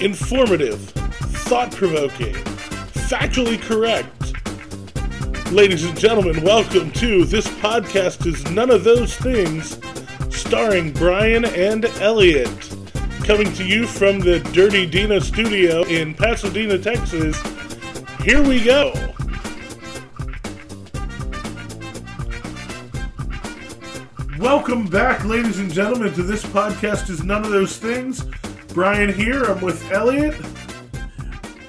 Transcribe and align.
informative, 0.00 0.80
thought 1.48 1.72
provoking, 1.72 2.34
factually 3.06 3.60
correct. 3.60 4.12
Ladies 5.52 5.84
and 5.84 5.98
gentlemen, 5.98 6.42
welcome 6.42 6.90
to 6.92 7.24
This 7.24 7.46
Podcast 7.48 8.26
is 8.26 8.48
None 8.50 8.70
of 8.70 8.84
Those 8.84 9.16
Things, 9.16 9.78
starring 10.30 10.92
Brian 10.92 11.44
and 11.44 11.86
Elliot. 12.00 12.50
Coming 13.24 13.52
to 13.54 13.64
you 13.64 13.86
from 13.86 14.20
the 14.20 14.40
Dirty 14.52 14.86
Dina 14.86 15.20
studio 15.20 15.82
in 15.84 16.14
Pasadena, 16.14 16.78
Texas. 16.78 17.40
Here 18.22 18.42
we 18.42 18.62
go. 18.62 18.92
Welcome 24.38 24.86
back, 24.86 25.24
ladies 25.24 25.58
and 25.58 25.72
gentlemen, 25.72 26.12
to 26.14 26.22
This 26.22 26.44
Podcast 26.44 27.08
is 27.08 27.24
None 27.24 27.44
of 27.44 27.50
Those 27.50 27.78
Things. 27.78 28.24
Brian 28.76 29.10
here. 29.10 29.42
I'm 29.44 29.62
with 29.62 29.90
Elliot. 29.90 30.34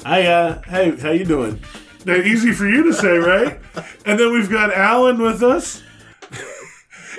Hi, 0.04 0.28
uh, 0.28 0.62
hey, 0.64 0.94
how 0.98 1.12
you 1.12 1.24
doing? 1.24 1.58
Now, 2.04 2.16
easy 2.16 2.52
for 2.52 2.68
you 2.68 2.84
to 2.84 2.92
say, 2.92 3.16
right? 3.18 3.62
and 4.06 4.20
then 4.20 4.34
we've 4.34 4.50
got 4.50 4.74
Alan 4.74 5.18
with 5.18 5.42
us. 5.42 5.82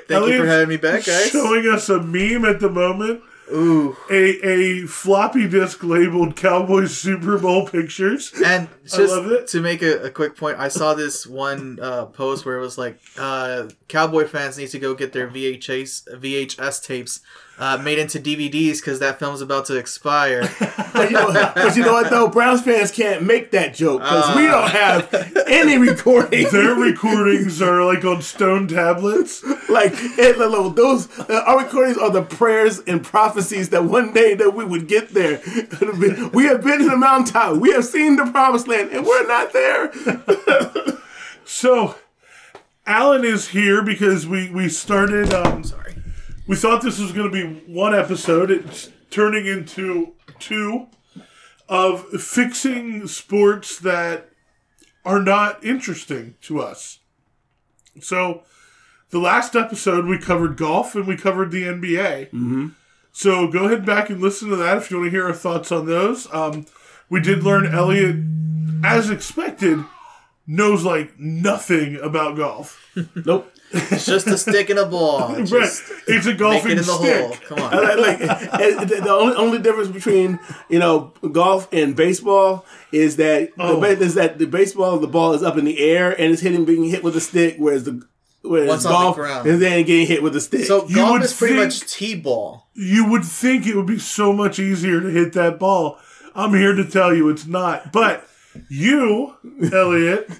Thank 0.06 0.26
you 0.26 0.40
for 0.40 0.46
having 0.46 0.68
me 0.68 0.76
back, 0.76 1.06
guys. 1.06 1.30
Showing 1.30 1.66
us 1.70 1.88
a 1.88 2.02
meme 2.02 2.44
at 2.44 2.60
the 2.60 2.68
moment. 2.68 3.22
Ooh. 3.50 3.96
A, 4.10 4.46
a 4.46 4.86
floppy 4.86 5.48
disk 5.48 5.82
labeled 5.82 6.36
Cowboys 6.36 6.94
Super 6.94 7.38
Bowl 7.38 7.66
pictures. 7.66 8.30
And 8.44 8.68
I 8.68 8.96
just 8.98 9.14
love 9.14 9.32
it. 9.32 9.46
to 9.46 9.62
make 9.62 9.80
a, 9.80 10.02
a 10.02 10.10
quick 10.10 10.36
point, 10.36 10.58
I 10.58 10.68
saw 10.68 10.92
this 10.92 11.26
one 11.26 11.78
uh, 11.80 12.04
post 12.04 12.44
where 12.44 12.58
it 12.58 12.60
was 12.60 12.76
like, 12.76 13.00
uh, 13.16 13.70
Cowboy 13.88 14.26
fans 14.26 14.58
need 14.58 14.68
to 14.68 14.78
go 14.78 14.92
get 14.92 15.14
their 15.14 15.28
VHS 15.28 16.20
VHS 16.20 16.84
tapes 16.84 17.20
uh, 17.58 17.76
made 17.78 17.98
into 17.98 18.18
DVDs 18.20 18.76
because 18.80 18.98
that 19.00 19.18
film's 19.18 19.40
about 19.40 19.66
to 19.66 19.76
expire. 19.76 20.48
But 20.98 21.10
you, 21.12 21.16
know, 21.16 21.52
but 21.54 21.76
you 21.76 21.84
know 21.84 21.92
what 21.92 22.10
though? 22.10 22.26
Browns 22.26 22.62
fans 22.62 22.90
can't 22.90 23.22
make 23.22 23.52
that 23.52 23.72
joke 23.72 24.00
because 24.00 24.34
we 24.34 24.48
Uh. 24.48 24.52
don't 24.52 24.70
have 24.70 25.44
any 25.46 25.78
recordings. 25.78 26.50
Their 26.50 26.74
recordings 26.74 27.62
are 27.62 27.84
like 27.84 28.04
on 28.04 28.20
stone 28.20 28.66
tablets. 28.66 29.44
like 29.68 29.92
it, 29.94 30.38
like, 30.38 30.74
those, 30.74 31.08
uh, 31.20 31.44
our 31.46 31.58
recordings 31.62 31.98
are 31.98 32.10
the 32.10 32.22
prayers 32.22 32.80
and 32.80 33.04
prophecies 33.04 33.68
that 33.68 33.84
one 33.84 34.12
day 34.12 34.34
that 34.34 34.54
we 34.54 34.64
would 34.64 34.88
get 34.88 35.10
there. 35.10 35.40
we 36.32 36.46
have 36.46 36.64
been 36.64 36.78
to 36.80 36.88
the 36.90 36.96
mountaintop. 36.98 37.58
We 37.58 37.70
have 37.74 37.84
seen 37.84 38.16
the 38.16 38.24
promised 38.26 38.66
land, 38.66 38.90
and 38.90 39.06
we're 39.06 39.26
not 39.28 39.52
there. 39.52 39.92
So, 41.44 41.94
Alan 42.86 43.24
is 43.24 43.48
here 43.48 43.82
because 43.82 44.26
we, 44.26 44.50
we 44.50 44.68
started. 44.68 45.32
Um, 45.32 45.64
Sorry. 45.64 45.87
We 46.48 46.56
thought 46.56 46.82
this 46.82 46.98
was 46.98 47.12
going 47.12 47.30
to 47.30 47.32
be 47.32 47.72
one 47.72 47.94
episode. 47.94 48.50
It's 48.50 48.90
turning 49.10 49.46
into 49.46 50.14
two 50.40 50.88
of 51.68 52.08
fixing 52.20 53.06
sports 53.06 53.78
that 53.78 54.30
are 55.04 55.20
not 55.20 55.62
interesting 55.62 56.34
to 56.42 56.60
us. 56.60 56.98
So, 58.00 58.42
the 59.10 59.18
last 59.18 59.54
episode 59.54 60.06
we 60.06 60.18
covered 60.18 60.56
golf 60.56 60.94
and 60.94 61.06
we 61.06 61.16
covered 61.16 61.50
the 61.50 61.62
NBA. 61.62 62.26
Mm-hmm. 62.26 62.68
So 63.12 63.48
go 63.48 63.64
ahead 63.64 63.84
back 63.84 64.10
and 64.10 64.20
listen 64.20 64.48
to 64.50 64.56
that 64.56 64.76
if 64.76 64.90
you 64.90 64.98
want 64.98 65.08
to 65.08 65.10
hear 65.10 65.26
our 65.26 65.32
thoughts 65.32 65.72
on 65.72 65.86
those. 65.86 66.32
Um, 66.32 66.66
we 67.08 67.20
did 67.20 67.42
learn 67.42 67.66
Elliot, 67.66 68.16
as 68.84 69.10
expected, 69.10 69.82
knows 70.48 70.82
like 70.84 71.16
nothing 71.20 71.96
about 72.02 72.36
golf. 72.36 72.84
Nope. 73.14 73.52
It's 73.70 74.06
just 74.06 74.26
a 74.26 74.38
stick 74.38 74.70
and 74.70 74.78
a 74.78 74.86
ball. 74.86 75.28
Right. 75.34 75.46
Just 75.46 75.82
It's 76.06 76.24
a 76.26 76.30
make 76.30 76.38
golfing 76.38 76.70
it 76.72 76.78
in 76.78 76.84
the 76.84 76.84
stick. 76.84 77.20
hole. 77.20 77.36
Come 77.48 77.58
on. 77.58 77.70
like, 78.00 78.18
like, 78.20 78.20
and 78.60 78.88
the 78.88 79.00
the 79.02 79.10
only, 79.10 79.36
only 79.36 79.58
difference 79.58 79.90
between 79.90 80.40
you 80.70 80.78
know 80.78 81.12
golf 81.32 81.68
and 81.72 81.94
baseball 81.94 82.64
is 82.92 83.16
that 83.16 83.50
Oh. 83.58 83.74
the 83.74 83.80
ba- 83.96 84.02
is 84.02 84.14
that 84.14 84.38
the 84.38 84.46
baseball 84.46 84.98
the 84.98 85.06
ball 85.06 85.34
is 85.34 85.42
up 85.42 85.58
in 85.58 85.66
the 85.66 85.78
air 85.78 86.10
and 86.18 86.32
it's 86.32 86.40
hitting 86.40 86.64
being 86.64 86.84
hit 86.84 87.04
with 87.04 87.14
a 87.14 87.20
stick, 87.20 87.56
whereas 87.58 87.84
the 87.84 88.02
whereas 88.40 88.68
Once 88.68 88.86
on 88.86 88.92
the 88.92 88.98
golf 88.98 89.16
ground. 89.16 89.46
is 89.46 89.60
then 89.60 89.84
getting 89.84 90.06
hit 90.06 90.22
with 90.22 90.34
a 90.34 90.40
stick. 90.40 90.64
So 90.64 90.88
You 90.88 90.94
golf 90.96 91.12
would 91.12 91.22
is 91.22 91.34
pretty 91.36 91.54
think- 91.56 91.66
much 91.66 91.80
t-ball. 91.92 92.68
You 92.74 93.04
would 93.10 93.24
think 93.24 93.66
it 93.66 93.76
would 93.76 93.86
be 93.86 93.98
so 93.98 94.32
much 94.32 94.58
easier 94.58 95.00
to 95.02 95.08
hit 95.08 95.34
that 95.34 95.58
ball. 95.58 95.98
I'm 96.34 96.54
here 96.54 96.72
to 96.72 96.84
tell 96.84 97.12
you 97.14 97.28
it's 97.28 97.46
not. 97.46 97.92
But 97.92 98.24
you, 98.68 99.34
Elliot, 99.72 100.30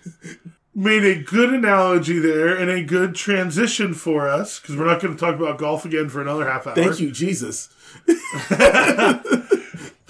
made 0.74 1.04
a 1.04 1.22
good 1.22 1.52
analogy 1.52 2.18
there 2.18 2.56
and 2.56 2.70
a 2.70 2.82
good 2.82 3.14
transition 3.14 3.94
for 3.94 4.28
us 4.28 4.58
because 4.60 4.76
we're 4.76 4.86
not 4.86 5.00
going 5.00 5.14
to 5.14 5.20
talk 5.20 5.34
about 5.36 5.58
golf 5.58 5.84
again 5.84 6.08
for 6.08 6.20
another 6.22 6.48
half 6.48 6.66
hour. 6.66 6.74
Thank 6.74 7.00
you, 7.00 7.10
Jesus. 7.10 7.68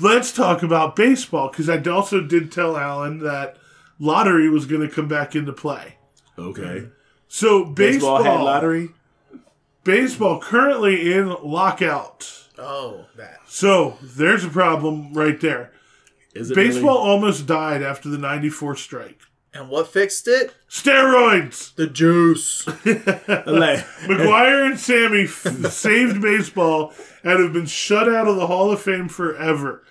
Let's 0.01 0.33
talk 0.33 0.63
about 0.63 0.95
baseball 0.95 1.49
because 1.49 1.69
I 1.69 1.81
also 1.91 2.21
did 2.21 2.53
tell 2.53 2.77
Alan 2.77 3.19
that 3.21 3.57
lottery 3.99 4.49
was 4.49 4.65
going 4.67 4.87
to 4.87 4.95
come 4.95 5.09
back 5.09 5.35
into 5.35 5.53
play. 5.53 5.97
Okay. 6.39 6.87
So 7.27 7.65
Baseball, 7.65 8.19
baseball, 8.19 8.23
had 8.23 8.41
lottery. 8.45 8.91
baseball 9.85 10.41
currently 10.41 11.13
in 11.13 11.35
lockout. 11.43 12.33
Oh, 12.57 13.07
that. 13.17 13.41
So 13.47 13.99
there's 14.03 14.45
a 14.45 14.49
problem 14.49 15.13
right 15.15 15.41
there. 15.41 15.73
Is 16.39 16.51
it 16.51 16.55
Baseball 16.55 16.97
almost 16.97 17.47
died 17.47 17.83
after 17.83 18.09
the 18.09 18.19
94 18.19 18.77
strike. 18.77 19.21
And 19.53 19.69
what 19.71 19.89
fixed 19.89 20.29
it? 20.29 20.55
Steroids! 20.69 21.75
The 21.75 21.87
juice. 21.87 22.67
Really? 22.85 23.59
Like, 23.61 23.85
McGwire 24.05 24.67
and 24.67 24.79
Sammy 24.79 25.25
f- 25.25 25.73
saved 25.73 26.21
baseball 26.23 26.93
and 27.25 27.43
have 27.43 27.53
been 27.53 27.67
shut 27.67 28.09
out 28.09 28.29
of 28.29 28.37
the 28.37 28.47
Hall 28.47 28.71
of 28.71 28.81
Fame 28.81 29.09
forever 29.09 29.83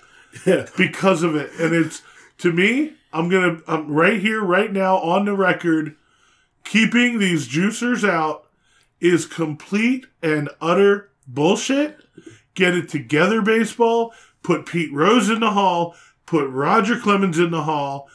because 0.78 1.24
of 1.24 1.36
it. 1.36 1.52
And 1.60 1.76
it's, 1.76 2.02
to 2.40 2.52
me, 2.54 2.94
I'm 3.12 3.30
going 3.30 3.58
to, 3.58 3.64
I'm 3.68 3.92
right 3.92 4.20
here, 4.20 4.42
right 4.44 4.72
now, 4.72 4.98
on 4.98 5.26
the 5.26 5.34
record, 5.34 5.96
keeping 6.64 7.20
these 7.20 7.48
juicers 7.48 8.08
out 8.08 8.46
is 9.00 9.26
complete 9.26 10.06
and 10.22 10.50
utter 10.62 11.10
bullshit. 11.28 12.00
Get 12.54 12.76
it 12.76 12.90
together, 12.90 13.42
baseball. 13.42 14.14
Put 14.44 14.66
Pete 14.66 14.94
Rose 14.94 15.30
in 15.30 15.42
the 15.42 15.52
Hall. 15.52 15.96
Put 16.28 16.50
Roger 16.50 17.00
Clemens 17.00 17.40
in 17.40 17.50
the 17.50 17.64
Hall. 17.64 18.08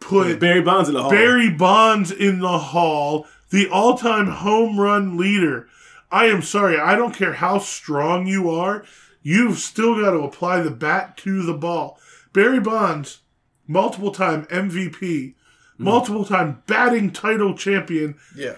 Put 0.00 0.40
Barry 0.40 0.62
Bonds 0.62 0.88
in 0.88 0.94
the 0.94 1.02
hall. 1.02 1.10
Barry 1.10 1.50
Bonds 1.50 2.10
in 2.10 2.40
the 2.40 2.58
hall, 2.58 3.26
the 3.50 3.68
all 3.68 3.96
time 3.96 4.26
home 4.26 4.80
run 4.80 5.16
leader. 5.16 5.68
I 6.10 6.26
am 6.26 6.42
sorry, 6.42 6.76
I 6.78 6.96
don't 6.96 7.14
care 7.14 7.34
how 7.34 7.58
strong 7.58 8.26
you 8.26 8.50
are, 8.50 8.84
you've 9.22 9.58
still 9.58 10.00
got 10.00 10.10
to 10.10 10.18
apply 10.24 10.60
the 10.60 10.72
bat 10.72 11.16
to 11.18 11.42
the 11.44 11.54
ball. 11.54 12.00
Barry 12.32 12.58
Bonds, 12.58 13.20
multiple 13.68 14.10
time 14.10 14.44
MVP, 14.46 15.00
mm-hmm. 15.00 15.84
multiple 15.84 16.24
time 16.24 16.62
batting 16.66 17.12
title 17.12 17.54
champion, 17.54 18.16
Yeah. 18.34 18.56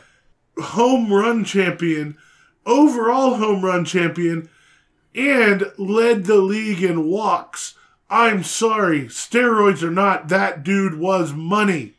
home 0.59 1.13
run 1.13 1.45
champion, 1.45 2.17
overall 2.65 3.35
home 3.35 3.63
run 3.65 3.85
champion, 3.85 4.49
and 5.15 5.71
led 5.77 6.25
the 6.25 6.39
league 6.39 6.83
in 6.83 7.05
walks. 7.05 7.75
I'm 8.15 8.45
sorry, 8.45 9.07
steroids 9.07 9.83
or 9.83 9.91
not, 9.91 10.29
that 10.29 10.63
dude 10.63 11.01
was 11.01 11.33
money. 11.33 11.95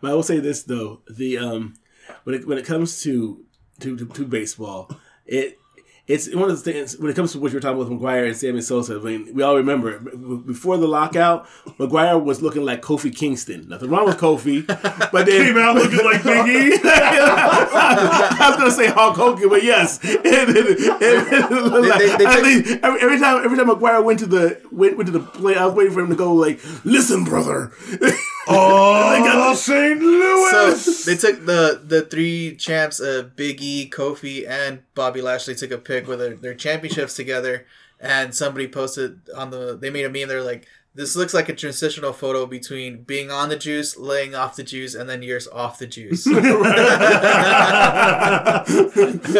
But 0.00 0.12
I 0.12 0.14
will 0.14 0.22
say 0.22 0.38
this 0.38 0.62
though: 0.62 1.00
the 1.10 1.38
um, 1.38 1.74
when 2.22 2.36
it 2.36 2.46
when 2.46 2.56
it 2.56 2.64
comes 2.64 3.02
to 3.02 3.44
to 3.80 3.96
to, 3.96 4.06
to 4.06 4.24
baseball, 4.24 4.88
it 5.26 5.58
it's 6.08 6.32
one 6.32 6.48
of 6.48 6.62
the 6.62 6.72
things 6.72 6.96
when 6.98 7.10
it 7.10 7.14
comes 7.16 7.32
to 7.32 7.40
what 7.40 7.50
you're 7.50 7.60
talking 7.60 7.80
about 7.80 7.90
with 7.90 8.00
McGwire 8.00 8.26
and 8.28 8.36
Sammy 8.36 8.60
Sosa. 8.60 8.94
I 8.94 8.98
mean, 8.98 9.34
we 9.34 9.42
all 9.42 9.56
remember 9.56 9.98
b- 9.98 10.42
before 10.46 10.76
the 10.78 10.86
lockout, 10.86 11.48
McGwire 11.80 12.22
was 12.22 12.40
looking 12.40 12.64
like 12.64 12.80
Kofi 12.80 13.14
Kingston. 13.14 13.68
Nothing 13.68 13.90
wrong 13.90 14.06
with 14.06 14.16
Kofi, 14.16 14.64
but 15.10 15.26
then 15.26 15.46
Came 15.46 15.58
out 15.58 15.74
looking 15.74 16.04
like 16.04 16.22
Big 16.22 16.46
E. 16.46 16.78
I 16.84 18.46
was 18.50 18.56
gonna 18.56 18.70
say 18.70 18.86
Hulk 18.86 19.16
Hogan, 19.16 19.48
but 19.48 19.64
yes. 19.64 19.98
And- 20.04 20.24
and- 20.24 20.56
and- 20.56 21.84
they- 21.84 22.16
they 22.16 22.24
at 22.24 22.34
took- 22.34 22.42
least 22.44 22.78
every, 22.84 23.00
every 23.00 23.18
time, 23.18 23.44
every 23.44 23.56
time 23.58 23.66
McGuire 23.68 24.04
went 24.04 24.20
to 24.20 24.26
the 24.26 24.60
went, 24.70 24.96
went 24.96 25.06
to 25.06 25.12
the 25.12 25.20
play, 25.20 25.56
I 25.56 25.66
was 25.66 25.74
waiting 25.74 25.92
for 25.92 26.00
him 26.00 26.10
to 26.10 26.16
go 26.16 26.32
like, 26.32 26.60
"Listen, 26.84 27.24
brother." 27.24 27.72
Oh, 28.48 29.54
St. 29.56 30.00
Louis. 30.00 30.80
So 30.80 31.10
they 31.10 31.16
took 31.16 31.46
the 31.46 31.80
the 31.84 32.02
three 32.02 32.56
champs, 32.56 33.00
uh, 33.00 33.28
Big 33.34 33.60
E, 33.60 33.90
Kofi, 33.90 34.48
and 34.48 34.82
Bobby 34.94 35.20
Lashley 35.20 35.54
took 35.54 35.70
a 35.70 35.78
pic 35.78 36.06
with 36.06 36.18
their, 36.18 36.34
their 36.34 36.54
championships 36.54 37.14
together, 37.14 37.66
and 38.00 38.34
somebody 38.34 38.68
posted 38.68 39.20
on 39.34 39.50
the 39.50 39.76
they 39.76 39.90
made 39.90 40.04
a 40.04 40.10
meme. 40.10 40.28
They're 40.28 40.42
like, 40.42 40.66
"This 40.94 41.16
looks 41.16 41.34
like 41.34 41.48
a 41.48 41.54
transitional 41.54 42.12
photo 42.12 42.46
between 42.46 43.02
being 43.02 43.30
on 43.30 43.48
the 43.48 43.56
juice, 43.56 43.96
laying 43.96 44.34
off 44.34 44.56
the 44.56 44.64
juice, 44.64 44.94
and 44.94 45.08
then 45.08 45.22
years 45.22 45.48
off 45.48 45.78
the 45.78 45.86
juice." 45.86 46.26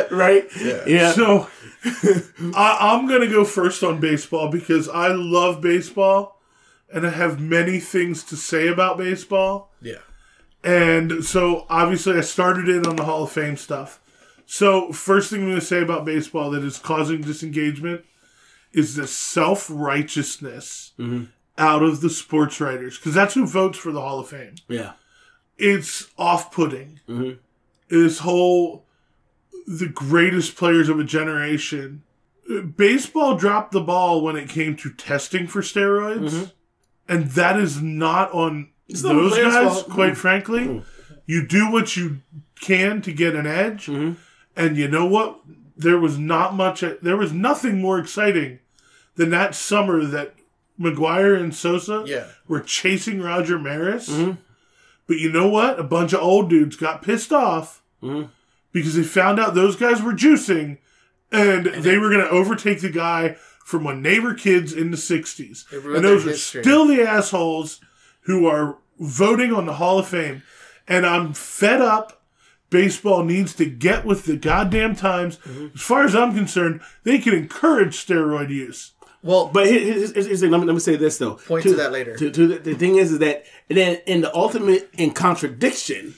right? 0.11 0.47
Yeah. 0.87 1.13
So 1.13 1.49
I, 2.55 2.79
I'm 2.81 3.07
going 3.07 3.21
to 3.21 3.29
go 3.29 3.45
first 3.45 3.85
on 3.85 4.01
baseball 4.01 4.51
because 4.51 4.89
I 4.89 5.09
love 5.09 5.61
baseball 5.61 6.36
and 6.93 7.07
I 7.07 7.11
have 7.11 7.41
many 7.41 7.81
things 7.81 8.23
to 8.25 8.37
say 8.37 8.69
about 8.69 8.99
baseball. 8.99 9.73
yeah, 9.81 9.99
And 10.63 11.25
so 11.25 11.67
obviously 11.69 12.17
I 12.17 12.21
started 12.23 12.69
in 12.69 12.87
on 12.87 12.97
the 12.97 13.05
Hall 13.05 13.25
of 13.25 13.33
Fame 13.33 13.57
stuff. 13.57 14.01
So 14.47 14.93
first 14.93 15.31
thing 15.31 15.41
I'm 15.43 15.49
going 15.49 15.61
to 15.61 15.65
say 15.67 15.83
about 15.83 16.05
baseball 16.05 16.51
that 16.53 16.63
is 16.63 16.79
causing 16.79 17.21
disengagement 17.23 18.05
is 18.73 18.95
the 18.95 19.07
self 19.07 19.67
righteousness 19.71 20.93
out 21.59 21.83
of 21.83 22.01
the 22.01 22.11
sports 22.11 22.61
writers 22.61 22.97
because 22.99 23.15
that's 23.15 23.35
who 23.35 23.47
votes 23.47 23.79
for 23.79 23.91
the 23.91 24.01
Hall 24.01 24.21
of 24.21 24.29
Fame. 24.29 24.55
Yeah. 24.69 24.93
It's 25.59 26.09
off-putting. 26.19 27.01
Mhm. 27.09 27.39
This 27.89 28.19
whole 28.21 28.85
the 29.67 29.89
greatest 29.89 30.55
players 30.57 30.89
of 30.89 31.01
a 31.01 31.05
generation. 31.05 32.03
Baseball 32.77 33.37
dropped 33.37 33.73
the 33.73 33.81
ball 33.81 34.21
when 34.23 34.37
it 34.37 34.49
came 34.49 34.77
to 34.77 34.91
testing 34.91 35.49
for 35.49 35.61
steroids, 35.61 36.31
Mhm. 36.31 36.53
And 37.09 37.27
that 37.33 37.59
is 37.59 37.81
not 37.81 38.33
on 38.33 38.69
It's 38.89 39.03
those 39.03 39.31
the 39.33 39.37
players' 39.37 39.55
guys. 39.55 39.73
fault. 39.75 39.89
Quite 39.91 40.13
Mm. 40.13 40.17
frankly, 40.17 40.61
Mm. 40.67 40.83
you 41.27 41.47
do 41.47 41.71
what 41.71 41.97
you 41.97 42.19
can 42.61 43.01
to 43.03 43.13
get 43.13 43.35
an 43.35 43.47
edge, 43.47 43.87
Mhm. 43.87 44.17
and 44.57 44.77
you 44.77 44.89
know 44.89 45.07
what? 45.07 45.39
There 45.77 45.99
was 45.99 46.19
not 46.19 46.55
much. 46.55 46.83
There 47.03 47.17
was 47.17 47.33
nothing 47.33 47.81
more 47.81 47.99
exciting 47.99 48.59
than 49.17 49.31
that 49.31 49.55
summer 49.55 50.05
that 50.05 50.35
McGwire 50.81 51.39
and 51.39 51.55
Sosa 51.55 52.05
Yeah. 52.07 52.25
were 52.49 52.61
chasing 52.61 53.21
Roger 53.23 53.59
Maris. 53.59 54.09
Mhm. 54.09 54.39
But 55.07 55.19
you 55.19 55.31
know 55.31 55.49
what? 55.49 55.79
A 55.79 55.83
bunch 55.85 56.13
of 56.13 56.21
old 56.21 56.51
dudes 56.51 56.77
got 56.77 57.03
pissed 57.03 57.33
off 57.33 57.83
Mhm. 58.03 58.29
because 58.73 58.95
they 58.97 59.03
found 59.03 59.39
out 59.39 59.55
those 59.55 59.77
guys 59.77 60.03
were 60.03 60.13
juicing, 60.13 60.79
and, 61.33 61.67
they 61.67 61.99
were 61.99 62.09
going 62.11 62.25
to 62.25 62.31
overtake 62.31 62.81
the 62.81 62.89
guy 62.91 63.37
from 63.67 63.83
when 63.83 64.01
they 64.03 64.21
were 64.21 64.33
kids 64.33 64.73
in 64.73 64.93
the 64.93 64.97
'60s. 64.97 65.71
And 65.73 66.05
those 66.05 66.25
are 66.25 66.31
history. 66.31 66.63
still 66.63 66.87
the 66.87 67.03
assholes 67.03 67.81
who 68.21 68.47
are 68.47 68.79
voting 69.01 69.53
on 69.53 69.67
the 69.67 69.75
Hall 69.75 69.99
of 69.99 70.07
Fame. 70.07 70.43
And 70.87 71.05
I'm 71.05 71.35
fed 71.35 71.83
up. 71.83 72.23
Baseball 72.71 73.25
needs 73.25 73.55
to 73.57 73.65
get 73.65 74.05
with 74.05 74.25
the 74.25 74.37
goddamn 74.37 74.95
times. 74.95 75.39
Mm-hmm. 75.39 75.67
As 75.75 75.81
far 75.81 76.05
as 76.05 76.15
I'm 76.15 76.33
concerned, 76.35 76.81
they 77.03 77.19
can 77.19 77.35
encourage 77.35 77.97
steroid 77.97 78.51
use. 78.51 78.93
Well, 79.23 79.51
But 79.53 79.67
here's, 79.67 80.13
here's, 80.13 80.27
here's 80.27 80.41
the 80.41 80.47
thing. 80.47 80.51
Let 80.53 80.61
me, 80.61 80.67
let 80.67 80.75
me 80.75 80.81
say 80.81 80.95
this 80.95 81.19
though. 81.19 81.35
Point 81.35 81.65
to 81.65 81.75
that 81.75 81.91
later. 81.91 82.17
To, 82.17 82.31
to 82.31 82.47
the, 82.47 82.59
the 82.59 82.75
thing 82.75 82.97
is, 82.97 83.11
is 83.11 83.19
that 83.19 83.45
and 83.69 83.77
then 83.77 84.01
in 84.07 84.21
the 84.21 84.33
ultimate 84.33 84.89
in 84.97 85.11
contradiction 85.11 86.15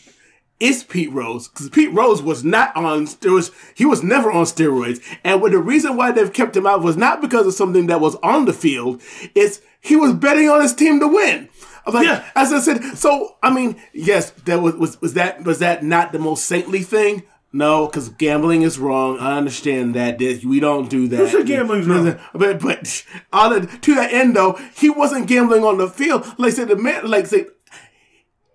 is 0.60 0.82
Pete 0.84 1.12
Rose 1.12 1.49
because 1.49 1.69
Pete 1.70 1.93
Rose 1.93 2.20
was 2.22 2.44
not 2.44 2.75
on 2.76 3.06
steroids. 3.06 3.50
He 3.75 3.84
was 3.84 4.02
never 4.02 4.31
on 4.31 4.44
steroids, 4.44 5.00
and 5.25 5.43
the 5.43 5.58
reason 5.58 5.96
why 5.96 6.12
they've 6.12 6.32
kept 6.32 6.56
him 6.56 6.66
out 6.66 6.82
was 6.82 6.96
not 6.96 7.20
because 7.20 7.46
of 7.46 7.55
something 7.55 7.87
that 7.87 8.00
was 8.00 8.16
on 8.16 8.44
the 8.44 8.52
field. 8.52 9.00
It's 9.34 9.60
he 9.81 9.94
was 9.96 10.14
betting 10.14 10.49
on 10.49 10.60
his 10.60 10.75
team 10.75 10.99
to 11.00 11.08
win. 11.08 11.49
I'm 11.87 11.94
like, 11.94 12.06
Yeah. 12.06 12.28
as 12.34 12.52
I 12.52 12.60
said, 12.60 12.82
so 12.99 13.37
I 13.43 13.50
mean, 13.55 13.81
yes, 13.93 14.31
that 14.46 14.60
was 14.60 14.75
was 14.75 15.00
was 15.00 15.14
that 15.14 15.44
was 15.44 15.60
that 15.60 15.84
not 15.84 16.12
the 16.12 16.19
most 16.19 16.44
saintly 16.44 16.82
thing? 16.82 17.22
No, 17.50 17.87
because 17.87 18.11
gambling 18.11 18.61
is 18.61 18.78
wrong. 18.78 19.19
I 19.20 19.38
understand 19.38 19.94
that. 19.94 20.19
We 20.19 20.61
don't 20.61 20.90
do 20.90 21.08
that. 21.08 21.31
Said 21.31 21.46
gambling's 21.46 21.87
wrong? 21.87 22.19
But 22.34 22.61
but 22.61 23.04
all 23.32 23.49
the, 23.49 23.66
to 23.66 23.94
that 23.94 24.12
end 24.12 24.37
though, 24.37 24.58
he 24.75 24.90
wasn't 24.90 25.28
gambling 25.28 25.64
on 25.64 25.78
the 25.78 25.88
field. 25.88 26.26
Like 26.38 26.52
I 26.52 26.56
said, 26.56 26.69
the 26.69 26.76
man, 26.76 27.06
like 27.11 27.25
I 27.25 27.28
said, 27.28 27.46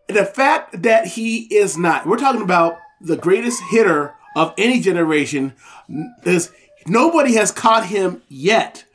the 0.07 0.25
fact 0.25 0.83
that 0.83 1.07
he 1.07 1.43
is 1.55 1.77
not. 1.77 2.05
We're 2.05 2.17
talking 2.17 2.41
about 2.41 2.77
the 3.01 3.17
greatest 3.17 3.61
hitter 3.69 4.15
of 4.35 4.53
any 4.57 4.79
generation. 4.79 5.53
Is 6.23 6.51
nobody 6.87 7.35
has 7.35 7.51
caught 7.51 7.87
him 7.87 8.21
yet. 8.29 8.85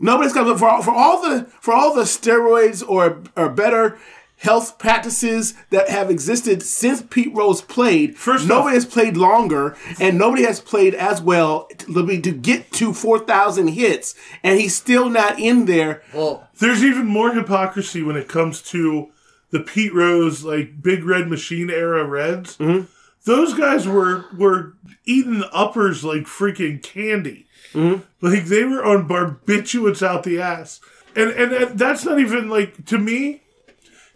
Nobody's 0.00 0.32
got 0.32 0.58
for 0.58 0.82
for 0.82 0.90
all 0.94 1.22
the 1.22 1.44
for 1.60 1.72
all 1.72 1.94
the 1.94 2.02
steroids 2.02 2.86
or 2.86 3.22
or 3.36 3.48
better 3.48 3.98
health 4.36 4.78
practices 4.78 5.54
that 5.70 5.88
have 5.88 6.10
existed 6.10 6.62
since 6.62 7.00
Pete 7.02 7.32
Rose 7.34 7.62
played. 7.62 8.16
First 8.18 8.46
nobody 8.46 8.76
off- 8.76 8.82
has 8.82 8.92
played 8.92 9.16
longer, 9.16 9.76
and 10.00 10.18
nobody 10.18 10.42
has 10.42 10.60
played 10.60 10.94
as 10.94 11.22
well 11.22 11.66
to, 11.78 12.20
to 12.20 12.32
get 12.32 12.70
to 12.72 12.92
four 12.92 13.20
thousand 13.20 13.68
hits, 13.68 14.14
and 14.42 14.60
he's 14.60 14.74
still 14.74 15.08
not 15.08 15.38
in 15.38 15.64
there. 15.66 16.02
well, 16.12 16.48
There's 16.58 16.84
even 16.84 17.06
more 17.06 17.32
hypocrisy 17.32 18.02
when 18.02 18.16
it 18.16 18.28
comes 18.28 18.60
to 18.62 19.10
the 19.54 19.60
Pete 19.60 19.94
Rose 19.94 20.42
like 20.44 20.82
Big 20.82 21.04
Red 21.04 21.28
Machine 21.28 21.70
era 21.70 22.04
Reds. 22.04 22.56
Mm-hmm. 22.58 22.86
Those 23.24 23.54
guys 23.54 23.86
were 23.88 24.26
were 24.36 24.74
eating 25.06 25.44
uppers 25.52 26.02
like 26.04 26.24
freaking 26.24 26.82
candy. 26.82 27.46
Mm-hmm. 27.72 28.02
Like 28.20 28.46
they 28.46 28.64
were 28.64 28.84
on 28.84 29.08
barbiturates 29.08 30.04
out 30.06 30.24
the 30.24 30.40
ass, 30.40 30.80
and 31.16 31.30
and 31.30 31.52
that- 31.52 31.78
that's 31.78 32.04
not 32.04 32.18
even 32.18 32.48
like 32.48 32.84
to 32.86 32.98
me. 32.98 33.40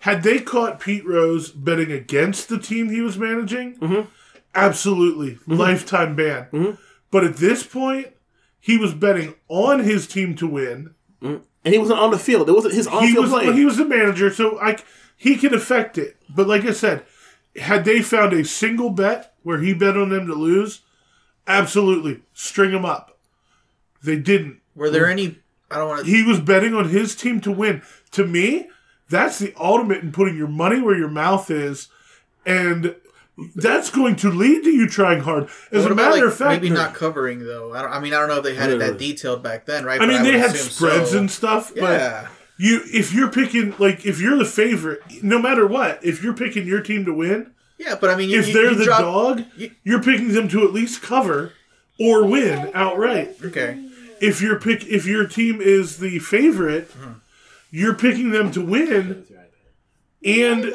Had 0.00 0.22
they 0.22 0.38
caught 0.40 0.78
Pete 0.80 1.04
Rose 1.06 1.50
betting 1.50 1.90
against 1.90 2.48
the 2.48 2.58
team 2.58 2.88
he 2.90 3.00
was 3.00 3.16
managing, 3.18 3.76
Mm-hmm. 3.78 4.08
absolutely 4.54 5.38
lifetime 5.46 6.14
ban. 6.16 6.78
But 7.10 7.24
at 7.24 7.36
this 7.38 7.62
point, 7.66 8.08
he 8.60 8.76
was 8.78 8.94
betting 8.94 9.34
on 9.48 9.80
his 9.80 10.06
team 10.06 10.34
to 10.36 10.46
win 10.46 10.94
And 11.64 11.74
he 11.74 11.78
wasn't 11.78 11.98
on 11.98 12.10
the 12.10 12.18
field. 12.18 12.48
It 12.48 12.52
wasn't 12.52 12.74
his 12.74 12.86
on 12.86 13.02
he 13.02 13.12
field 13.12 13.24
was 13.24 13.32
play. 13.32 13.52
he 13.52 13.64
was 13.64 13.76
the 13.76 13.84
manager, 13.84 14.32
so 14.32 14.58
I 14.60 14.76
c- 14.76 14.84
he 15.16 15.36
can 15.36 15.52
affect 15.52 15.98
it. 15.98 16.16
But 16.28 16.46
like 16.46 16.64
I 16.64 16.72
said, 16.72 17.04
had 17.56 17.84
they 17.84 18.00
found 18.00 18.32
a 18.32 18.44
single 18.44 18.90
bet 18.90 19.34
where 19.42 19.60
he 19.60 19.74
bet 19.74 19.96
on 19.96 20.08
them 20.10 20.26
to 20.28 20.34
lose, 20.34 20.80
absolutely 21.46 22.22
string 22.34 22.70
him 22.70 22.84
up. 22.84 23.18
They 24.02 24.16
didn't. 24.16 24.60
were 24.76 24.90
there 24.90 25.06
any? 25.08 25.38
I 25.70 25.76
don't 25.78 25.88
want 25.88 26.04
to. 26.04 26.10
He 26.10 26.22
was 26.22 26.40
betting 26.40 26.74
on 26.74 26.88
his 26.88 27.14
team 27.14 27.40
to 27.42 27.50
win. 27.52 27.82
To 28.12 28.24
me, 28.26 28.68
that's 29.10 29.38
the 29.38 29.52
ultimate 29.58 30.02
in 30.02 30.12
putting 30.12 30.36
your 30.36 30.48
money 30.48 30.80
where 30.80 30.96
your 30.96 31.08
mouth 31.10 31.50
is, 31.50 31.88
and 32.46 32.94
that's 33.54 33.90
going 33.90 34.16
to 34.16 34.30
lead 34.30 34.64
to 34.64 34.70
you 34.70 34.88
trying 34.88 35.20
hard. 35.20 35.48
As 35.70 35.86
a 35.86 35.94
matter 35.94 36.10
like 36.16 36.22
of 36.24 36.34
fact, 36.34 36.62
maybe 36.62 36.74
not 36.74 36.94
covering 36.94 37.44
though? 37.44 37.72
I, 37.74 37.82
don't, 37.82 37.92
I 37.92 38.00
mean, 38.00 38.12
I 38.12 38.18
don't 38.18 38.28
know 38.28 38.38
if 38.38 38.44
they 38.44 38.54
had 38.54 38.70
it 38.70 38.78
that 38.78 38.98
detailed 38.98 39.42
back 39.42 39.66
then, 39.66 39.84
right? 39.84 40.00
I 40.00 40.06
mean, 40.06 40.22
would 40.22 40.32
they 40.32 40.38
had 40.38 40.56
spreads 40.56 41.10
so. 41.12 41.18
and 41.18 41.30
stuff, 41.30 41.72
but 41.74 42.00
Yeah, 42.00 42.28
you 42.58 42.80
if 42.86 43.12
you're 43.12 43.30
picking 43.30 43.74
like 43.78 44.04
if 44.04 44.20
you're 44.20 44.36
the 44.36 44.44
favorite, 44.44 45.00
no 45.22 45.38
matter 45.40 45.66
what, 45.66 46.04
if 46.04 46.22
you're 46.22 46.34
picking 46.34 46.66
your 46.66 46.80
team 46.80 47.04
to 47.04 47.14
win, 47.14 47.52
yeah, 47.78 47.94
but 48.00 48.10
I 48.10 48.16
mean, 48.16 48.30
you, 48.30 48.40
if 48.40 48.48
you- 48.48 48.54
they're 48.54 48.70
you 48.72 48.76
the 48.78 48.84
drop- 48.84 49.00
dog, 49.00 49.44
you- 49.56 49.70
you're 49.84 50.02
picking 50.02 50.32
them 50.32 50.48
to 50.48 50.64
at 50.64 50.72
least 50.72 51.00
cover 51.02 51.52
or 52.00 52.26
win 52.26 52.70
outright. 52.74 53.36
Okay, 53.44 53.84
If 54.20 54.40
your 54.42 54.58
pick, 54.58 54.84
if 54.86 55.06
your 55.06 55.26
team 55.26 55.60
is 55.60 55.98
the 55.98 56.18
favorite, 56.18 56.90
hmm. 56.90 57.12
you're 57.70 57.94
picking 57.94 58.30
them 58.30 58.50
to 58.52 58.60
win, 58.60 59.24
and 60.24 60.72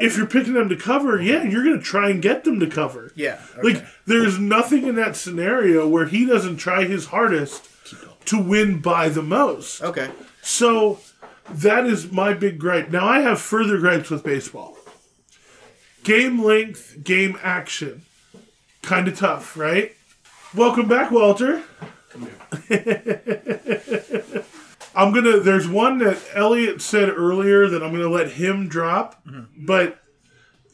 if 0.00 0.16
you're 0.16 0.26
picking 0.26 0.54
them 0.54 0.68
to 0.68 0.76
cover, 0.76 1.20
yeah, 1.20 1.42
you're 1.42 1.64
going 1.64 1.78
to 1.78 1.84
try 1.84 2.08
and 2.10 2.22
get 2.22 2.44
them 2.44 2.58
to 2.60 2.66
cover. 2.66 3.12
yeah, 3.14 3.40
okay. 3.58 3.74
Like, 3.74 3.86
there's 4.06 4.38
nothing 4.38 4.86
in 4.86 4.94
that 4.96 5.16
scenario 5.16 5.86
where 5.86 6.06
he 6.06 6.24
doesn't 6.24 6.56
try 6.56 6.84
his 6.84 7.06
hardest 7.06 7.68
to 8.26 8.38
win 8.40 8.80
by 8.80 9.08
the 9.08 9.22
most. 9.22 9.82
okay. 9.82 10.10
So 10.42 11.00
that 11.50 11.84
is 11.86 12.10
my 12.10 12.32
big 12.32 12.58
gripe. 12.58 12.90
Now 12.90 13.06
I 13.06 13.20
have 13.20 13.40
further 13.40 13.78
gripes 13.78 14.08
with 14.10 14.24
baseball. 14.24 14.78
Game 16.02 16.42
length, 16.42 17.04
game 17.04 17.38
action. 17.42 18.02
Kind 18.82 19.08
of 19.08 19.18
tough, 19.18 19.56
right? 19.56 19.94
Welcome 20.54 20.88
back, 20.88 21.10
Walter. 21.10 21.62
I'm 25.00 25.14
gonna. 25.14 25.40
There's 25.40 25.66
one 25.66 25.98
that 25.98 26.18
Elliot 26.34 26.82
said 26.82 27.08
earlier 27.08 27.68
that 27.68 27.82
I'm 27.82 27.92
gonna 27.92 28.08
let 28.08 28.32
him 28.32 28.68
drop, 28.68 29.24
mm-hmm. 29.26 29.64
but 29.64 29.98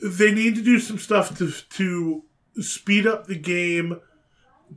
they 0.02 0.32
need 0.32 0.56
to 0.56 0.62
do 0.62 0.80
some 0.80 0.98
stuff 0.98 1.36
to 1.38 1.50
to 1.50 2.24
speed 2.60 3.06
up 3.06 3.26
the 3.26 3.36
game 3.36 4.00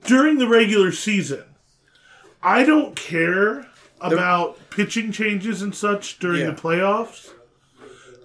during 0.05 0.37
the 0.37 0.47
regular 0.47 0.91
season. 0.91 1.43
I 2.43 2.63
don't 2.63 2.95
care 2.95 3.65
about 3.99 4.57
pitching 4.69 5.11
changes 5.11 5.61
and 5.61 5.73
such 5.75 6.19
during 6.19 6.41
Yeah. 6.41 6.51
the 6.51 6.61
playoffs. 6.61 7.31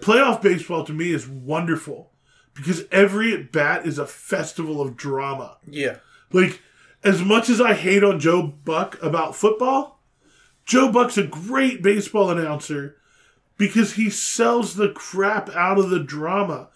Playoff 0.00 0.42
baseball 0.42 0.84
to 0.84 0.92
me 0.92 1.12
is 1.12 1.26
wonderful 1.26 2.12
because 2.54 2.84
every 2.92 3.32
at 3.32 3.50
bat 3.50 3.86
is 3.86 3.98
a 3.98 4.06
festival 4.06 4.80
of 4.80 4.96
drama. 4.96 5.56
Yeah, 5.66 5.96
Like, 6.32 6.60
as 7.02 7.22
much 7.22 7.48
as 7.48 7.60
I 7.60 7.74
hate 7.74 8.04
on 8.04 8.20
Joe 8.20 8.42
Buck 8.42 9.02
about 9.02 9.34
football, 9.34 9.93
Joe 10.64 10.90
Buck's 10.90 11.18
a 11.18 11.26
great 11.26 11.82
baseball 11.82 12.30
announcer 12.30 12.96
because 13.56 13.94
he 13.94 14.10
sells 14.10 14.74
the 14.74 14.88
crap 14.90 15.50
out 15.50 15.78
of 15.78 15.90
the 15.90 16.00
drama. 16.00 16.68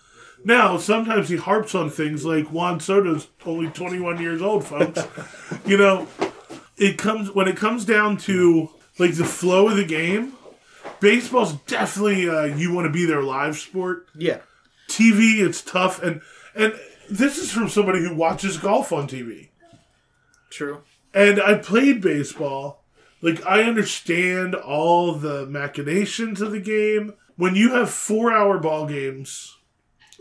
Now, 0.44 0.76
sometimes 0.76 1.28
he 1.28 1.36
harps 1.36 1.74
on 1.74 1.90
things 1.90 2.24
like 2.24 2.52
Juan 2.52 2.80
Soto's 2.80 3.28
only 3.44 3.68
21 3.68 4.20
years 4.20 4.40
old, 4.40 4.64
folks. 4.64 5.06
you 5.66 5.76
know, 5.76 6.06
it 6.76 6.96
comes 6.98 7.32
when 7.32 7.48
it 7.48 7.56
comes 7.56 7.84
down 7.84 8.18
to 8.18 8.70
like 8.98 9.14
the 9.14 9.24
flow 9.24 9.68
of 9.68 9.76
the 9.76 9.84
game. 9.84 10.34
Baseball's 11.00 11.54
definitely 11.66 12.28
uh, 12.28 12.44
you 12.44 12.72
want 12.72 12.86
to 12.86 12.92
be 12.92 13.04
their 13.04 13.22
live 13.22 13.56
sport. 13.58 14.06
yeah. 14.14 14.38
TV, 14.88 15.46
it's 15.46 15.60
tough, 15.60 16.02
and 16.02 16.22
and 16.54 16.72
this 17.10 17.36
is 17.36 17.52
from 17.52 17.68
somebody 17.68 18.00
who 18.00 18.14
watches 18.14 18.56
golf 18.56 18.90
on 18.90 19.06
TV. 19.06 19.48
True. 20.50 20.82
And 21.12 21.40
I 21.40 21.54
played 21.58 22.00
baseball. 22.00 22.84
Like 23.20 23.44
I 23.46 23.62
understand 23.62 24.54
all 24.54 25.12
the 25.14 25.46
machinations 25.46 26.40
of 26.40 26.52
the 26.52 26.60
game. 26.60 27.14
When 27.36 27.54
you 27.54 27.74
have 27.74 27.90
four 27.90 28.32
hour 28.32 28.58
ball 28.58 28.86
games, 28.86 29.56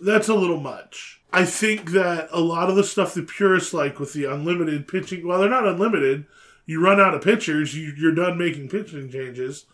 that's 0.01 0.27
a 0.30 0.36
little 0.36 0.60
much. 0.60 1.22
I 1.34 1.46
think 1.46 1.92
that 1.92 2.30
a 2.32 2.39
lot 2.39 2.70
of 2.70 2.75
the 2.75 2.84
stuff 2.84 3.13
the 3.13 3.24
purists 3.24 3.74
like 3.74 4.00
with 4.00 4.13
the 4.13 4.25
unlimited 4.25 4.88
pitching, 4.88 5.27
well, 5.27 5.39
they're 5.39 5.50
not 5.50 5.68
unlimited. 5.68 6.25
You 6.66 6.82
run 6.84 7.00
out 7.00 7.13
of 7.13 7.22
pitchers, 7.24 7.75
you, 7.75 7.94
you're 7.98 8.13
done 8.16 8.38
making 8.38 8.70
pitching 8.70 9.10
changes. 9.12 9.66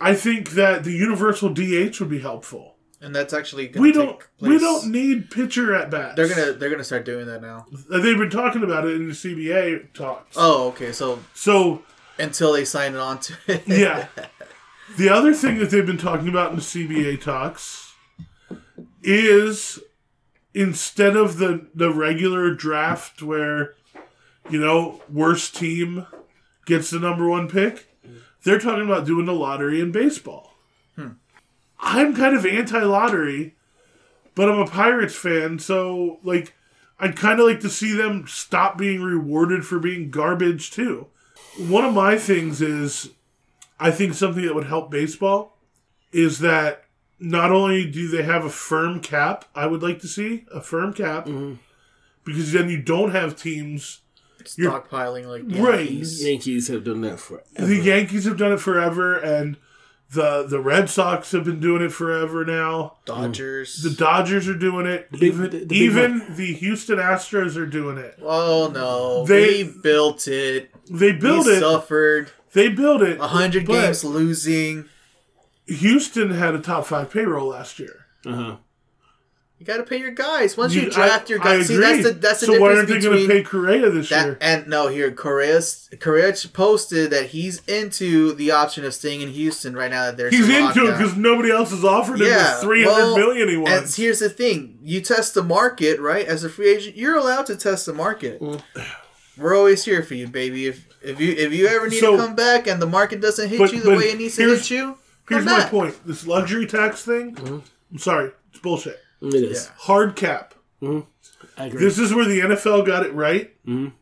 I 0.00 0.14
think 0.14 0.50
that 0.50 0.84
the 0.84 0.92
universal 0.92 1.48
DH 1.50 1.98
would 2.00 2.08
be 2.08 2.20
helpful. 2.20 2.76
and 3.00 3.14
that's 3.14 3.32
actually 3.32 3.68
We 3.76 3.92
don't 3.92 4.18
place. 4.38 4.50
we 4.50 4.58
don't 4.58 4.90
need 4.90 5.30
pitcher 5.30 5.74
at 5.74 5.90
bats. 5.90 6.16
They're 6.16 6.28
gonna 6.28 6.52
they're 6.52 6.70
gonna 6.70 6.84
start 6.84 7.04
doing 7.04 7.26
that 7.26 7.42
now. 7.42 7.66
They've 7.90 8.18
been 8.18 8.30
talking 8.30 8.62
about 8.62 8.86
it 8.86 8.94
in 8.94 9.08
the 9.08 9.14
CBA 9.14 9.92
talks. 9.94 10.36
Oh, 10.38 10.68
okay. 10.68 10.92
So 10.92 11.18
So 11.34 11.82
until 12.18 12.52
they 12.52 12.64
sign 12.64 12.94
it 12.94 12.98
on 12.98 13.18
to 13.20 13.34
it. 13.46 13.62
yeah, 13.66 14.08
the 14.96 15.08
other 15.08 15.34
thing 15.34 15.58
that 15.58 15.70
they've 15.70 15.86
been 15.86 15.98
talking 15.98 16.28
about 16.28 16.50
in 16.50 16.56
the 16.56 16.62
CBA 16.62 17.20
talks 17.20 17.94
is 19.02 19.78
instead 20.54 21.16
of 21.16 21.38
the 21.38 21.66
the 21.74 21.92
regular 21.92 22.54
draft 22.54 23.22
where 23.22 23.74
you 24.50 24.60
know 24.60 25.00
worst 25.10 25.54
team 25.56 26.06
gets 26.66 26.90
the 26.90 26.98
number 26.98 27.28
one 27.28 27.48
pick, 27.48 27.94
they're 28.42 28.58
talking 28.58 28.84
about 28.84 29.06
doing 29.06 29.26
the 29.26 29.32
lottery 29.32 29.80
in 29.80 29.92
baseball. 29.92 30.54
Hmm. 30.96 31.12
I'm 31.78 32.14
kind 32.14 32.36
of 32.36 32.44
anti 32.44 32.82
lottery, 32.82 33.54
but 34.34 34.48
I'm 34.48 34.58
a 34.58 34.66
Pirates 34.66 35.14
fan, 35.14 35.58
so 35.58 36.18
like 36.22 36.54
I'd 37.00 37.16
kind 37.16 37.38
of 37.38 37.46
like 37.46 37.60
to 37.60 37.70
see 37.70 37.92
them 37.94 38.26
stop 38.26 38.76
being 38.76 39.02
rewarded 39.02 39.64
for 39.64 39.78
being 39.78 40.10
garbage 40.10 40.70
too. 40.70 41.06
One 41.58 41.84
of 41.84 41.92
my 41.92 42.16
things 42.16 42.62
is 42.62 43.10
I 43.80 43.90
think 43.90 44.14
something 44.14 44.44
that 44.44 44.54
would 44.54 44.66
help 44.66 44.90
baseball 44.90 45.56
is 46.12 46.38
that 46.38 46.84
not 47.18 47.50
only 47.50 47.90
do 47.90 48.08
they 48.08 48.22
have 48.22 48.44
a 48.44 48.50
firm 48.50 49.00
cap, 49.00 49.44
I 49.54 49.66
would 49.66 49.82
like 49.82 50.00
to 50.00 50.08
see 50.08 50.46
a 50.52 50.60
firm 50.60 50.92
cap 50.92 51.26
mm-hmm. 51.26 51.54
because 52.24 52.52
then 52.52 52.68
you 52.68 52.80
don't 52.80 53.10
have 53.10 53.36
teams. 53.36 54.00
You're- 54.56 54.72
stockpiling 54.72 55.26
like 55.26 55.42
Right. 55.60 55.90
Yankees. 55.90 56.24
Yankees 56.24 56.68
have 56.68 56.84
done 56.84 57.00
that 57.02 57.18
for 57.18 57.42
The 57.54 57.76
Yankees 57.76 58.24
have 58.24 58.36
done 58.38 58.52
it 58.52 58.60
forever, 58.60 59.16
and 59.16 59.56
the 60.10 60.44
the 60.44 60.58
Red 60.60 60.88
Sox 60.88 61.32
have 61.32 61.44
been 61.44 61.60
doing 61.60 61.82
it 61.82 61.92
forever 61.92 62.44
now. 62.44 62.94
Dodgers. 63.04 63.82
The 63.82 63.90
Dodgers 63.90 64.48
are 64.48 64.54
doing 64.56 64.86
it. 64.86 65.10
big- 65.12 65.22
even 65.22 65.42
the 65.50 65.58
big 65.66 65.72
even 65.72 66.34
the 66.36 66.54
Houston 66.54 66.98
Astros 66.98 67.56
are 67.56 67.66
doing 67.66 67.98
it. 67.98 68.18
oh 68.22 68.70
no, 68.72 69.24
They- 69.26 69.62
they 69.64 69.70
built 69.82 70.26
it. 70.28 70.70
They 70.90 71.12
built 71.12 71.46
he 71.46 71.52
it. 71.52 71.60
suffered 71.60 72.30
They 72.54 72.68
built 72.68 73.02
it. 73.02 73.20
a 73.20 73.26
hundred 73.28 73.66
games 73.66 74.02
losing. 74.04 74.86
Houston 75.66 76.30
had 76.30 76.54
a 76.54 76.58
top 76.60 76.86
five 76.86 77.10
payroll 77.10 77.48
last 77.48 77.78
year. 77.78 78.06
Uh 78.24 78.32
huh. 78.34 78.56
You 79.58 79.66
got 79.66 79.78
to 79.78 79.82
pay 79.82 79.96
your 79.98 80.12
guys 80.12 80.56
once 80.56 80.72
you, 80.72 80.82
You- 80.82 80.90
draft 80.90 81.26
I- 81.26 81.30
your 81.34 81.40
I 81.40 81.44
guys. 81.56 81.66
See, 81.66 81.74
agree. 81.74 81.86
that's 81.86 82.02
the 82.04 82.12
that's 82.14 82.40
the 82.40 82.46
so 82.46 82.52
why 82.60 82.68
difference 82.68 82.76
aren't 82.78 82.88
they 82.88 83.00
going 83.08 83.16
to 83.16 83.26
between 83.26 83.28
pay 83.38 83.42
Correa 83.42 83.90
this 83.90 84.08
that 84.10 84.24
year? 84.26 84.38
and 84.40 84.68
no. 84.68 84.86
Here, 84.86 85.10
Correa's 85.10 85.90
Correa 85.98 86.32
posted 86.52 87.10
that 87.10 87.26
he's 87.30 87.60
into 87.66 88.34
the 88.34 88.52
option 88.52 88.84
of 88.84 88.94
staying 88.94 89.20
in 89.20 89.30
Houston 89.30 89.74
right 89.74 89.90
now. 89.90 90.04
That 90.06 90.16
there's 90.16 90.32
He's 90.32 90.48
a 90.48 90.58
into 90.68 90.86
it 90.86 90.96
because 90.96 91.16
nobody 91.16 91.50
else 91.50 91.70
has 91.70 91.84
offered 91.84 92.20
him 92.20 92.28
Yeah, 92.28 92.54
the 92.54 92.60
three 92.60 92.84
hundred 92.84 92.96
well, 93.02 93.16
million 93.16 93.48
he 93.48 93.54
And 93.54 93.62
wants. 93.64 93.96
here's 93.96 94.20
the 94.20 94.30
thing: 94.30 94.78
you 94.82 95.00
test 95.00 95.34
the 95.34 95.42
market, 95.42 95.98
right? 95.98 96.24
As 96.24 96.44
a 96.44 96.48
free 96.48 96.68
agent, 96.76 96.96
you're 96.96 97.16
allowed 97.16 97.46
to 97.46 97.56
test 97.56 97.84
the 97.86 97.92
market. 97.94 98.40
Mm. 98.40 98.62
We're 99.36 99.56
always 99.56 99.84
here 99.84 100.02
for 100.04 100.14
you, 100.14 100.28
baby. 100.28 100.66
If 100.68 100.86
if 101.02 101.20
you 101.20 101.32
if 101.32 101.52
you 101.52 101.66
ever 101.66 101.88
need 101.88 101.98
So- 101.98 102.12
to 102.16 102.22
come 102.22 102.36
back 102.36 102.68
and 102.68 102.80
the 102.80 102.86
market 102.86 103.20
doesn't 103.20 103.48
hit 103.48 103.58
But- 103.58 103.72
you 103.72 103.80
the 103.80 103.90
way 103.90 104.10
it 104.10 104.18
needs 104.18 104.36
to 104.36 104.48
hit 104.54 104.70
you, 104.70 104.98
Here's 105.28 105.44
come 105.44 105.52
my 105.52 105.64
point: 105.64 105.96
this 106.06 106.26
luxury 106.28 106.66
tax 106.66 107.02
thing. 107.02 107.34
Mm-hmm. 107.34 107.58
I'm 107.92 107.98
sorry, 107.98 108.30
it's 108.52 108.60
bullshit. 108.60 109.00
It 109.20 109.34
is. 109.34 109.66
Yeah. 109.66 109.72
Hard 109.78 110.16
cap. 110.16 110.54
I 110.82 111.66
agree. 111.66 111.80
This 111.80 111.98
is 111.98 112.14
where 112.14 112.24
the 112.26 112.40
NFL 112.40 112.86
got 112.86 113.04
it 113.04 113.12
right. 113.12 113.52
Mhm. 113.66 113.92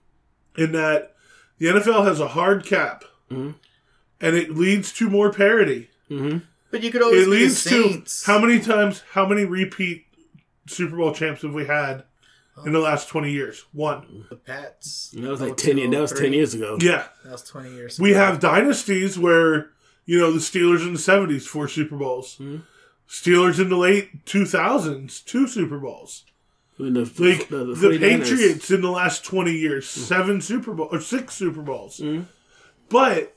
In 0.56 0.72
that 0.72 1.14
the 1.58 1.66
NFL 1.68 2.04
has 2.06 2.20
a 2.20 2.28
hard 2.28 2.64
cap, 2.64 3.04
Mm-hmm. 3.30 3.52
and 4.20 4.36
it 4.36 4.50
leads 4.56 4.92
to 4.92 5.08
more 5.10 5.32
parity. 5.32 5.88
But 6.08 6.82
you 6.82 6.90
could 6.90 7.02
always 7.02 7.22
It 7.22 7.30
be 7.30 7.36
the 7.36 7.42
leads 7.42 7.64
to 7.64 8.04
how 8.26 8.38
many 8.38 8.60
times, 8.60 9.02
how 9.12 9.26
many 9.26 9.44
repeat 9.44 10.04
Super 10.66 10.96
Bowl 10.96 11.12
champs 11.12 11.42
have 11.42 11.54
we 11.54 11.66
had 11.66 12.04
in 12.64 12.72
the 12.72 12.78
last 12.78 13.08
twenty 13.08 13.32
years? 13.32 13.64
One. 13.72 14.26
the 14.30 14.36
Pats. 14.36 15.10
that 15.14 15.28
was 15.28 15.40
like 15.40 15.56
ten. 15.56 15.78
years. 15.78 15.90
That 15.90 16.00
was 16.00 16.12
ten 16.12 16.32
years 16.32 16.54
ago. 16.54 16.76
Yeah, 16.80 17.06
That 17.24 17.32
was 17.32 17.42
twenty 17.44 17.72
years. 17.74 17.98
Ago. 17.98 18.02
we 18.04 18.12
have 18.12 18.38
dynasties 18.40 19.18
where 19.18 19.70
you 20.04 20.18
know 20.18 20.30
the 20.32 20.38
Steelers 20.40 20.86
in 20.86 20.92
the 20.92 20.98
seventies 20.98 21.46
four 21.46 21.68
Super 21.68 21.96
Bowls, 21.96 22.38
Steelers 23.08 23.60
in 23.60 23.68
the 23.68 23.76
late 23.76 24.26
two 24.26 24.44
thousands 24.44 25.20
two 25.20 25.46
Super 25.46 25.78
Bowls. 25.78 26.24
When 26.76 26.92
the, 26.92 27.00
Like 27.00 27.48
the, 27.48 27.64
the, 27.64 27.74
49ers 27.74 28.00
Patriots 28.00 28.70
in 28.70 28.82
the 28.82 28.90
last 28.90 29.24
twenty 29.24 29.52
years, 29.52 29.86
mm. 29.86 29.98
seven 29.98 30.40
Super 30.40 30.74
Bowl 30.74 30.88
or 30.90 31.00
six 31.00 31.34
Super 31.34 31.62
Bowls, 31.62 32.00
mm. 32.00 32.26
but 32.88 33.36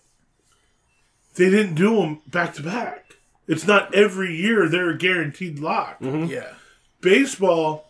they 1.36 1.50
didn't 1.50 1.76
do 1.76 1.96
them 1.96 2.22
back 2.28 2.54
to 2.56 2.64
back. 2.64 3.06
It's 3.48 3.66
not 3.66 3.96
every 3.96 4.36
year 4.36 4.70
they're 4.70 4.92
a 4.92 4.98
guaranteed 4.98 5.60
lock. 5.60 6.00
Mm-hmm. 6.00 6.26
yeah 6.26 6.54
Baseball, 7.02 7.90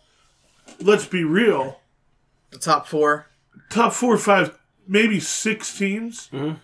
let's 0.79 1.05
be 1.07 1.23
real, 1.23 1.79
the 2.51 2.59
top 2.59 2.87
four. 2.87 3.25
top 3.69 3.91
four 3.93 4.13
or 4.13 4.19
five, 4.19 4.57
maybe 4.87 5.19
six 5.19 5.75
teams. 5.75 6.29
Mm-hmm. 6.31 6.57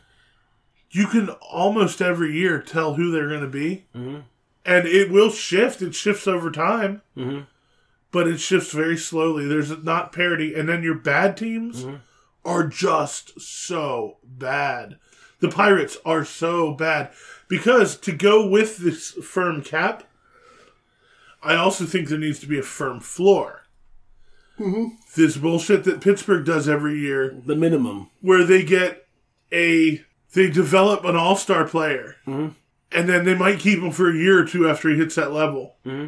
You 0.92 1.08
can 1.08 1.30
almost 1.30 2.02
every 2.02 2.34
year 2.38 2.62
tell 2.62 2.94
who 2.94 3.12
they're 3.12 3.28
going 3.28 3.42
to 3.42 3.48
be, 3.48 3.86
mm-hmm. 3.96 4.22
And 4.66 4.88
it 4.88 5.12
will 5.12 5.30
shift. 5.30 5.82
It 5.82 5.96
shifts 5.96 6.28
over 6.28 6.52
time, 6.52 7.02
mm-hmm. 7.16 7.42
but 8.12 8.28
it 8.28 8.40
shifts 8.40 8.72
very 8.72 8.98
slowly. 8.98 9.48
There's 9.48 9.84
not 9.84 10.12
parity, 10.12 10.54
and 10.56 10.68
then 10.68 10.84
your 10.84 10.96
bad 10.96 11.38
teams 11.38 11.84
mm-hmm. 11.84 11.98
are 12.44 12.68
just 12.68 13.40
so 13.40 14.18
bad. 14.24 14.98
The 15.40 15.50
Pirates 15.50 15.98
are 16.06 16.26
so 16.26 16.74
bad 16.74 17.12
because 17.48 17.98
to 17.98 18.12
go 18.12 18.48
with 18.48 18.78
this 18.78 19.12
firm 19.12 19.62
cap, 19.62 20.04
I 21.44 21.56
also 21.56 21.86
think 21.86 22.08
there 22.08 22.18
needs 22.18 22.40
to 22.40 22.48
be 22.48 22.58
a 22.58 22.64
firm 22.64 23.00
floor. 23.00 23.64
Mm-hmm. 24.60 24.96
This 25.16 25.38
bullshit 25.38 25.84
that 25.84 26.02
Pittsburgh 26.02 26.46
does 26.46 26.68
every 26.68 26.98
year, 27.00 27.38
the 27.46 27.56
minimum. 27.56 28.10
where 28.22 28.44
they 28.44 28.64
get 28.64 29.08
a 29.52 30.02
they 30.34 30.50
develop 30.50 31.04
an 31.06 31.16
all 31.16 31.36
star 31.36 31.66
player, 31.68 32.16
and 32.92 33.10
then 33.10 33.26
they 33.26 33.36
might 33.36 33.60
keep 33.60 33.80
him 33.80 33.92
for 33.92 34.10
a 34.10 34.16
year 34.16 34.40
or 34.42 34.46
two 34.46 34.70
after 34.70 34.90
he 34.90 34.98
hits 34.98 35.16
that 35.16 35.32
level. 35.32 35.76
Mm-hmm. 35.86 36.08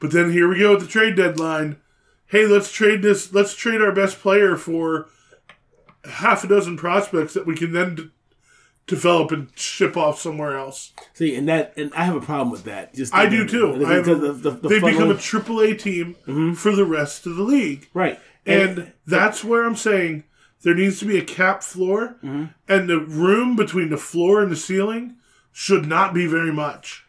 But 0.00 0.12
then 0.12 0.30
here 0.32 0.48
we 0.48 0.58
go 0.58 0.74
at 0.74 0.80
the 0.80 0.86
trade 0.86 1.16
deadline. 1.16 1.76
Hey, 2.26 2.46
let's 2.46 2.70
trade 2.70 3.02
this. 3.02 3.32
Let's 3.32 3.54
trade 3.54 3.80
our 3.80 3.92
best 3.92 4.18
player 4.20 4.56
for 4.56 5.08
half 6.04 6.44
a 6.44 6.48
dozen 6.48 6.76
prospects 6.76 7.34
that 7.34 7.46
we 7.46 7.56
can 7.56 7.72
then 7.72 7.94
d- 7.94 8.10
develop 8.86 9.32
and 9.32 9.48
ship 9.56 9.96
off 9.96 10.20
somewhere 10.20 10.56
else. 10.56 10.92
See, 11.14 11.34
and 11.34 11.48
that, 11.48 11.72
and 11.76 11.92
I 11.94 12.04
have 12.04 12.16
a 12.16 12.20
problem 12.20 12.50
with 12.50 12.64
that. 12.64 12.94
Just 12.94 13.14
I 13.14 13.28
do 13.28 13.46
too. 13.46 13.84
I 13.86 13.94
have- 13.94 14.04
the, 14.04 14.14
the, 14.14 14.50
the 14.50 14.68
they 14.68 14.76
become 14.76 14.94
a 14.94 14.98
funnel- 14.98 15.18
triple 15.18 15.60
A 15.60 15.74
team 15.74 16.16
mm-hmm. 16.26 16.52
for 16.54 16.74
the 16.74 16.84
rest 16.84 17.26
of 17.26 17.36
the 17.36 17.42
league. 17.42 17.88
right, 17.94 18.18
And 18.46 18.92
that's 19.06 19.42
where 19.42 19.64
I'm 19.64 19.76
saying 19.76 20.24
there 20.62 20.74
needs 20.74 20.98
to 21.00 21.04
be 21.06 21.18
a 21.18 21.24
cap 21.24 21.62
floor, 21.62 22.16
mm-hmm. 22.22 22.46
and 22.68 22.88
the 22.88 23.00
room 23.00 23.56
between 23.56 23.90
the 23.90 23.96
floor 23.98 24.42
and 24.42 24.50
the 24.50 24.56
ceiling 24.56 25.16
should 25.58 25.86
not 25.86 26.14
be 26.14 26.24
very 26.28 26.52
much. 26.52 27.04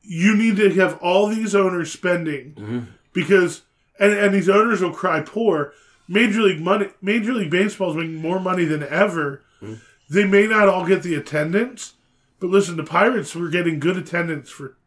You 0.00 0.34
need 0.34 0.56
to 0.56 0.70
have 0.76 0.98
all 1.02 1.26
these 1.26 1.54
owners 1.54 1.92
spending 1.92 2.54
mm-hmm. 2.54 2.80
because, 3.12 3.64
and, 3.98 4.14
and 4.14 4.34
these 4.34 4.48
owners 4.48 4.80
will 4.80 4.94
cry 4.94 5.20
poor. 5.20 5.74
Major 6.08 6.40
League 6.40 6.62
money, 6.62 6.88
Major 7.02 7.34
League 7.34 7.50
Baseball 7.50 7.90
is 7.90 7.96
making 7.96 8.16
more 8.16 8.40
money 8.40 8.64
than 8.64 8.82
ever. 8.82 9.42
Mm-hmm. 9.60 9.74
They 10.08 10.24
may 10.24 10.46
not 10.46 10.70
all 10.70 10.86
get 10.86 11.02
the 11.02 11.14
attendance, 11.14 11.92
but 12.40 12.48
listen, 12.48 12.78
the 12.78 12.82
Pirates 12.82 13.34
were 13.34 13.50
getting 13.50 13.78
good 13.78 13.98
attendance 13.98 14.48
for 14.48 14.78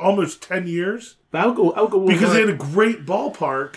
almost 0.00 0.42
ten 0.42 0.66
years 0.66 1.18
but 1.30 1.40
I 1.42 1.46
would 1.46 1.56
go. 1.56 1.70
I 1.72 1.82
would 1.82 1.90
go 1.90 2.04
because 2.04 2.32
they 2.32 2.40
had 2.40 2.48
a 2.48 2.54
great 2.54 3.06
ballpark, 3.06 3.76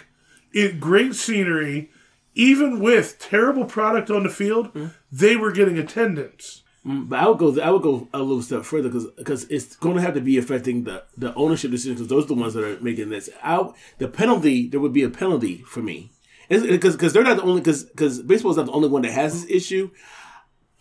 it 0.51 0.79
great 0.79 1.13
scenery. 1.13 1.91
Even 2.33 2.79
with 2.79 3.19
terrible 3.19 3.65
product 3.65 4.09
on 4.09 4.23
the 4.23 4.29
field, 4.29 4.69
mm-hmm. 4.69 4.87
they 5.11 5.35
were 5.35 5.51
getting 5.51 5.77
attendance. 5.77 6.60
Mm, 6.85 7.09
but 7.09 7.19
I 7.19 7.27
would 7.27 7.37
go. 7.37 7.61
I 7.61 7.69
would 7.69 7.83
go 7.83 8.07
a 8.13 8.19
little 8.19 8.41
step 8.41 8.63
further 8.63 8.89
because 8.89 9.07
because 9.11 9.43
it's 9.45 9.75
going 9.75 9.95
to 9.97 10.01
have 10.01 10.15
to 10.15 10.21
be 10.21 10.37
affecting 10.37 10.83
the, 10.83 11.03
the 11.15 11.33
ownership 11.35 11.69
decisions 11.69 11.99
because 11.99 12.09
those 12.09 12.25
are 12.25 12.35
the 12.35 12.41
ones 12.41 12.53
that 12.55 12.63
are 12.63 12.79
making 12.81 13.09
this. 13.09 13.29
out. 13.43 13.75
the 13.99 14.07
penalty 14.07 14.67
there 14.67 14.79
would 14.79 14.93
be 14.93 15.03
a 15.03 15.09
penalty 15.09 15.57
for 15.67 15.81
me 15.81 16.11
because 16.49 16.95
because 16.95 17.13
they're 17.13 17.23
not 17.23 17.37
the 17.37 17.43
only 17.43 17.61
because 17.61 17.83
because 17.83 18.21
baseball 18.23 18.51
is 18.51 18.57
not 18.57 18.65
the 18.65 18.71
only 18.71 18.89
one 18.89 19.03
that 19.03 19.11
has 19.11 19.33
this 19.33 19.49
issue. 19.51 19.91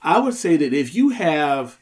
I 0.02 0.18
would 0.18 0.34
say 0.34 0.56
that 0.56 0.72
if 0.72 0.94
you 0.94 1.10
have 1.10 1.78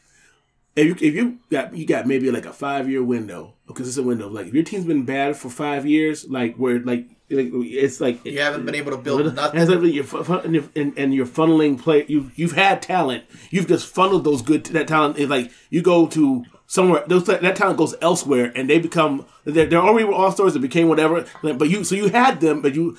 if 0.75 0.85
you, 0.85 1.07
if 1.07 1.15
you 1.15 1.39
got 1.49 1.75
you 1.75 1.85
got 1.85 2.07
maybe 2.07 2.31
like 2.31 2.45
a 2.45 2.53
five 2.53 2.89
year 2.89 3.03
window, 3.03 3.55
because 3.67 3.87
it's 3.87 3.97
a 3.97 4.03
window, 4.03 4.29
like 4.29 4.47
if 4.47 4.53
your 4.53 4.63
team's 4.63 4.85
been 4.85 5.03
bad 5.03 5.35
for 5.35 5.49
five 5.49 5.85
years, 5.85 6.27
like 6.29 6.55
where 6.55 6.79
like, 6.79 7.07
like 7.29 7.49
it's 7.51 7.99
like 7.99 8.23
You 8.25 8.39
haven't 8.39 8.65
been 8.65 8.75
able 8.75 8.91
to 8.91 8.97
build 8.97 9.35
nothing. 9.35 9.59
like 9.67 9.93
you're, 9.93 10.41
and, 10.43 10.55
you're, 10.55 10.69
and, 10.75 11.13
you're 11.13 11.25
funneling 11.25 11.79
play. 11.79 12.05
You 12.07 12.31
you've 12.35 12.53
had 12.53 12.81
talent. 12.81 13.25
You've 13.49 13.67
just 13.67 13.87
funneled 13.93 14.23
those 14.23 14.41
good 14.41 14.65
that 14.65 14.87
talent. 14.87 15.17
It's 15.17 15.29
like 15.29 15.51
you 15.69 15.81
go 15.81 16.07
to 16.07 16.45
somewhere. 16.67 17.03
Those 17.07 17.25
that 17.25 17.55
talent 17.55 17.77
goes 17.77 17.95
elsewhere, 18.01 18.51
and 18.55 18.69
they 18.69 18.79
become 18.79 19.25
they're, 19.45 19.65
they're 19.65 19.81
already 19.81 20.11
all 20.11 20.31
stars 20.31 20.53
that 20.53 20.59
became 20.59 20.87
whatever. 20.87 21.25
But 21.41 21.69
you 21.69 21.83
so 21.83 21.95
you 21.95 22.09
had 22.09 22.39
them, 22.41 22.61
but 22.61 22.75
you 22.75 22.97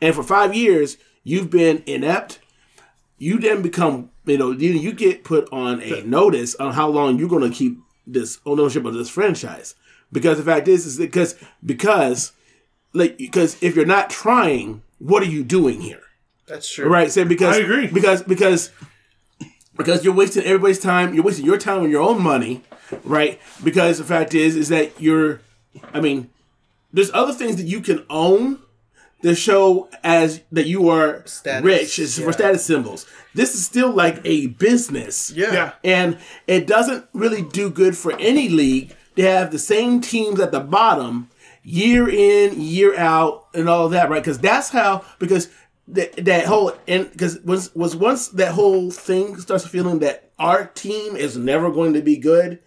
and 0.00 0.14
for 0.14 0.22
five 0.22 0.54
years 0.54 0.98
you've 1.24 1.50
been 1.50 1.82
inept. 1.86 2.40
You 3.16 3.38
then 3.38 3.62
become 3.62 4.10
you 4.24 4.38
know 4.38 4.50
you, 4.50 4.70
you 4.72 4.92
get 4.92 5.24
put 5.24 5.48
on 5.52 5.82
a 5.82 6.02
notice 6.02 6.54
on 6.56 6.72
how 6.74 6.88
long 6.88 7.18
you're 7.18 7.28
going 7.28 7.48
to 7.48 7.56
keep 7.56 7.78
this 8.06 8.38
ownership 8.46 8.84
of 8.84 8.94
this 8.94 9.08
franchise 9.08 9.74
because 10.12 10.38
the 10.38 10.44
fact 10.44 10.68
is 10.68 10.86
is 10.86 10.98
because 10.98 11.34
because 11.64 12.32
like 12.92 13.18
because 13.18 13.60
if 13.62 13.74
you're 13.74 13.86
not 13.86 14.10
trying, 14.10 14.82
what 14.98 15.22
are 15.22 15.26
you 15.26 15.42
doing 15.42 15.80
here? 15.80 16.02
That's 16.46 16.70
true. 16.70 16.88
Right? 16.88 17.10
So 17.10 17.24
because 17.24 17.56
I 17.56 17.60
agree. 17.60 17.86
because 17.86 18.22
because 18.22 18.70
because 19.76 20.04
you're 20.04 20.14
wasting 20.14 20.44
everybody's 20.44 20.78
time. 20.78 21.14
You're 21.14 21.24
wasting 21.24 21.46
your 21.46 21.58
time 21.58 21.82
and 21.82 21.90
your 21.90 22.02
own 22.02 22.22
money, 22.22 22.62
right? 23.04 23.40
Because 23.64 23.98
the 23.98 24.04
fact 24.04 24.34
is 24.34 24.56
is 24.56 24.68
that 24.68 25.00
you're. 25.00 25.40
I 25.94 26.00
mean, 26.00 26.30
there's 26.92 27.10
other 27.14 27.32
things 27.32 27.56
that 27.56 27.64
you 27.64 27.80
can 27.80 28.04
own 28.10 28.58
that 29.22 29.36
show 29.36 29.88
as 30.04 30.42
that 30.52 30.66
you 30.66 30.88
are 30.88 31.24
Status, 31.26 31.64
rich. 31.64 31.98
It's 31.98 32.18
yeah. 32.18 32.24
for 32.24 32.32
status 32.32 32.64
symbols. 32.64 33.06
This 33.34 33.54
is 33.54 33.64
still 33.64 33.90
like 33.90 34.20
a 34.24 34.48
business. 34.48 35.30
Yeah. 35.30 35.52
Yeah. 35.52 35.72
And 35.82 36.18
it 36.46 36.66
doesn't 36.66 37.06
really 37.12 37.42
do 37.42 37.70
good 37.70 37.96
for 37.96 38.12
any 38.18 38.48
league 38.48 38.94
to 39.16 39.22
have 39.22 39.50
the 39.50 39.58
same 39.58 40.00
teams 40.00 40.40
at 40.40 40.52
the 40.52 40.60
bottom 40.60 41.30
year 41.62 42.08
in, 42.08 42.60
year 42.60 42.98
out, 42.98 43.46
and 43.54 43.68
all 43.68 43.88
that, 43.90 44.10
right? 44.10 44.22
Because 44.22 44.38
that's 44.38 44.70
how, 44.70 45.04
because 45.18 45.48
that, 45.88 46.12
that 46.24 46.46
whole, 46.46 46.72
and 46.88 47.10
because 47.10 47.38
was, 47.40 47.74
was 47.74 47.94
once 47.94 48.28
that 48.28 48.52
whole 48.52 48.90
thing 48.90 49.38
starts 49.38 49.66
feeling 49.66 50.00
that 50.00 50.30
our 50.38 50.66
team 50.66 51.14
is 51.14 51.36
never 51.36 51.70
going 51.70 51.92
to 51.92 52.02
be 52.02 52.16
good, 52.16 52.58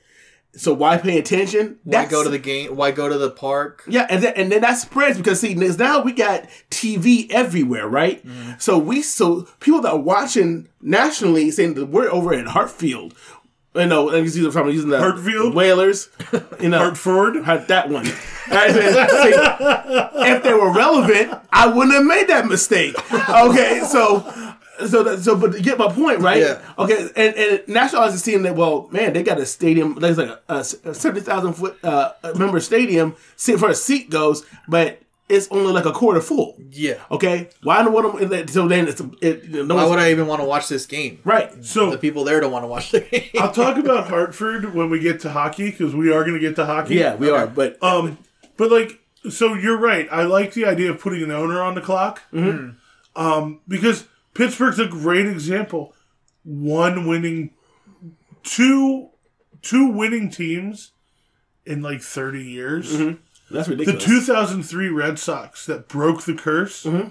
so 0.56 0.74
why 0.74 0.98
pay 0.98 1.18
attention? 1.18 1.80
Why 1.84 2.06
go 2.06 2.24
to 2.24 2.30
the 2.30 2.40
game? 2.40 2.76
Why 2.76 2.92
go 2.92 3.10
to 3.10 3.18
the 3.18 3.30
park? 3.30 3.84
Yeah, 3.88 4.08
and 4.10 4.24
then, 4.24 4.34
and 4.36 4.52
then 4.52 4.62
that 4.62 4.76
spreads 4.76 5.18
because 5.18 5.40
see 5.40 5.54
now 5.54 6.02
we 6.02 6.14
got 6.14 6.46
TV 6.70 7.30
everywhere, 7.30 7.88
right? 7.88 8.26
Mm-hmm. 8.26 8.54
So 8.60 8.78
we 8.78 9.02
so 9.02 9.48
people 9.60 9.82
that 9.82 9.92
are 9.92 10.00
watching 10.00 10.70
nationally 10.82 11.52
saying 11.52 11.74
that 11.76 11.88
we're 11.88 12.10
over 12.10 12.34
at 12.34 12.48
Hartfield, 12.48 13.14
you 13.76 13.86
know, 13.86 14.10
and 14.10 14.24
using 14.24 14.50
from 14.52 14.70
using 14.70 14.90
the 14.90 15.00
Hartfield? 15.00 15.54
Whalers, 15.54 16.10
you 16.60 16.70
know, 16.70 16.80
Hartford. 16.80 17.44
Hart- 17.44 17.68
that 17.68 17.90
one. 17.90 18.06
Right, 18.50 18.72
see, 18.72 19.34
if 20.30 20.44
they 20.44 20.54
were 20.54 20.72
relevant, 20.72 21.34
I 21.52 21.68
wouldn't 21.68 21.96
have 21.96 22.06
made 22.06 22.28
that 22.28 22.46
mistake. 22.46 22.96
Okay, 23.14 23.82
so. 23.90 24.32
So, 24.88 25.04
that, 25.04 25.20
so, 25.22 25.36
but 25.38 25.54
to 25.54 25.62
get 25.62 25.78
my 25.78 25.92
point, 25.92 26.20
right? 26.20 26.42
Yeah. 26.42 26.62
Okay, 26.78 27.08
and, 27.16 27.36
and 27.36 27.68
National 27.68 28.04
is 28.04 28.22
seeing 28.22 28.44
that. 28.44 28.56
Well, 28.56 28.88
man, 28.92 29.14
they 29.14 29.24
got 29.24 29.38
a 29.40 29.46
stadium. 29.46 29.96
There's 29.96 30.18
like 30.18 30.30
a, 30.50 30.56
a 30.58 30.64
seventy 30.64 31.22
thousand 31.22 31.54
foot 31.54 31.78
uh, 31.84 32.12
member 32.36 32.60
stadium. 32.60 33.16
See 33.36 33.56
for 33.56 33.70
a 33.70 33.76
seat 33.76 34.10
goes, 34.10 34.46
but 34.68 35.02
it's 35.28 35.48
only 35.50 35.72
like 35.74 35.86
a 35.86 35.92
quarter 35.92 36.22
full. 36.22 36.56
Yeah. 36.72 36.96
Okay, 37.10 37.50
why 37.64 37.84
don't 37.84 37.94
want 37.94 38.30
them? 38.30 38.48
So 38.48 38.68
then 38.68 38.88
it's 38.88 39.02
it, 39.22 39.50
no 39.50 39.76
Why 39.76 39.88
would 39.88 40.00
I 40.00 40.12
even 40.12 40.28
want 40.28 40.42
to 40.42 40.46
watch 40.46 40.68
this 40.68 40.86
game? 40.86 41.20
right. 41.24 41.52
So 41.64 41.92
The 41.92 41.98
people 41.98 42.24
there 42.24 42.40
don't 42.40 42.52
want 42.52 42.64
to 42.64 42.68
watch 42.68 42.92
the 42.92 43.02
game. 43.02 43.30
I'll 43.40 43.52
talk 43.52 43.78
about 43.78 44.08
Hartford 44.08 44.76
when 44.76 44.90
we 44.90 45.00
get 45.00 45.22
to 45.22 45.32
hockey 45.32 45.72
because 45.72 45.96
we 45.96 46.12
are 46.12 46.22
going 46.24 46.34
to 46.36 46.40
get 46.40 46.56
to 46.58 46.66
hockey. 46.66 46.96
Yeah, 46.96 47.16
we 47.16 47.30
are, 47.30 47.48
but 47.48 47.82
Um, 47.82 48.18
but 48.58 48.72
like, 48.72 49.00
so 49.30 49.54
you're 49.56 49.78
right. 49.78 50.08
I 50.12 50.24
like 50.24 50.54
the 50.54 50.66
idea 50.66 50.92
of 50.92 51.00
putting 51.00 51.24
an 51.24 51.32
owner 51.32 51.62
on 51.62 51.74
the 51.76 51.82
clock. 51.82 52.22
Mm-hmm. 52.32 52.72
Um, 53.20 53.62
because 53.68 54.06
Pittsburgh's 54.36 54.80
a 54.80 54.86
great 54.88 55.26
example. 55.26 55.94
One 56.44 57.08
winning, 57.08 57.52
two, 58.44 59.10
two 59.64 59.88
winning 59.88 60.30
teams 60.30 60.92
in 61.66 61.82
like 61.82 62.02
30 62.02 62.44
years. 62.44 62.92
that's 63.50 63.68
ridiculous. 63.68 64.04
The 64.04 64.10
2003 64.22 64.90
Red 64.90 65.18
Sox 65.18 65.66
that 65.66 65.88
broke 65.88 66.24
the 66.24 66.36
curse. 66.36 66.84
Mm-hmm. 66.84 67.10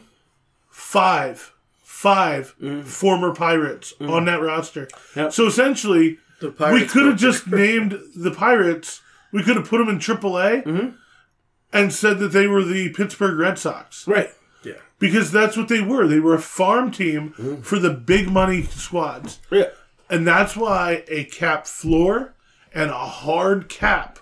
Five, 0.71 1.53
five 1.83 2.55
former 2.85 3.35
Pirates 3.35 3.95
on 4.01 4.25
that 4.27 4.41
roster. 4.41 4.87
Mm-hmm. 4.87 5.21
Yep. 5.21 5.33
So 5.33 5.47
essentially, 5.47 6.19
we 6.43 6.85
could 6.87 7.07
have 7.07 7.17
just 7.17 7.47
named 7.47 7.99
the 8.15 8.31
Pirates. 8.33 9.01
We 9.33 9.43
could 9.43 9.57
have 9.57 9.69
put 9.69 9.79
them 9.79 9.89
in 9.89 9.99
AAA 9.99 10.65
Mm-hmm. 10.65 10.89
and 11.73 11.93
said 11.93 12.19
that 12.21 12.29
they 12.29 12.47
were 12.47 12.63
the 12.63 12.91
Pittsburgh 12.91 13.39
Red 13.39 13.59
Sox 13.59 14.07
right. 14.07 14.31
Because 14.99 15.31
that's 15.33 15.57
what 15.57 15.69
they 15.69 15.81
were. 15.81 16.07
They 16.07 16.21
were 16.21 16.35
a 16.35 16.41
farm 16.41 16.91
team 16.91 17.35
Mm-hmm. 17.39 17.63
for 17.63 17.79
the 17.79 17.91
big 17.91 18.31
money 18.31 18.63
squads, 18.63 19.41
Yeah. 19.51 19.69
and 20.09 20.27
that's 20.27 20.57
why 20.57 21.05
a 21.09 21.25
cap 21.25 21.67
floor 21.67 22.35
and 22.73 22.91
a 22.91 22.95
hard 23.07 23.69
cap, 23.69 24.19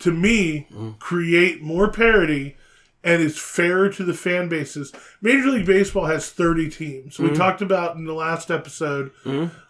to 0.00 0.12
me, 0.12 0.66
Mm-hmm. 0.70 0.90
create 0.98 1.62
more 1.62 1.90
parity 1.90 2.56
and 3.02 3.22
is 3.22 3.38
fairer 3.38 3.88
to 3.88 4.04
the 4.04 4.12
fan 4.12 4.48
bases. 4.50 4.92
Major 5.22 5.48
League 5.50 5.64
Baseball 5.66 6.04
has 6.04 6.30
30 6.30 6.68
teams. 6.68 7.14
Mm-hmm. 7.16 7.30
We 7.30 7.34
talked 7.36 7.62
about 7.62 7.96
in 7.96 8.04
the 8.04 8.12
last 8.12 8.50
episode 8.50 9.10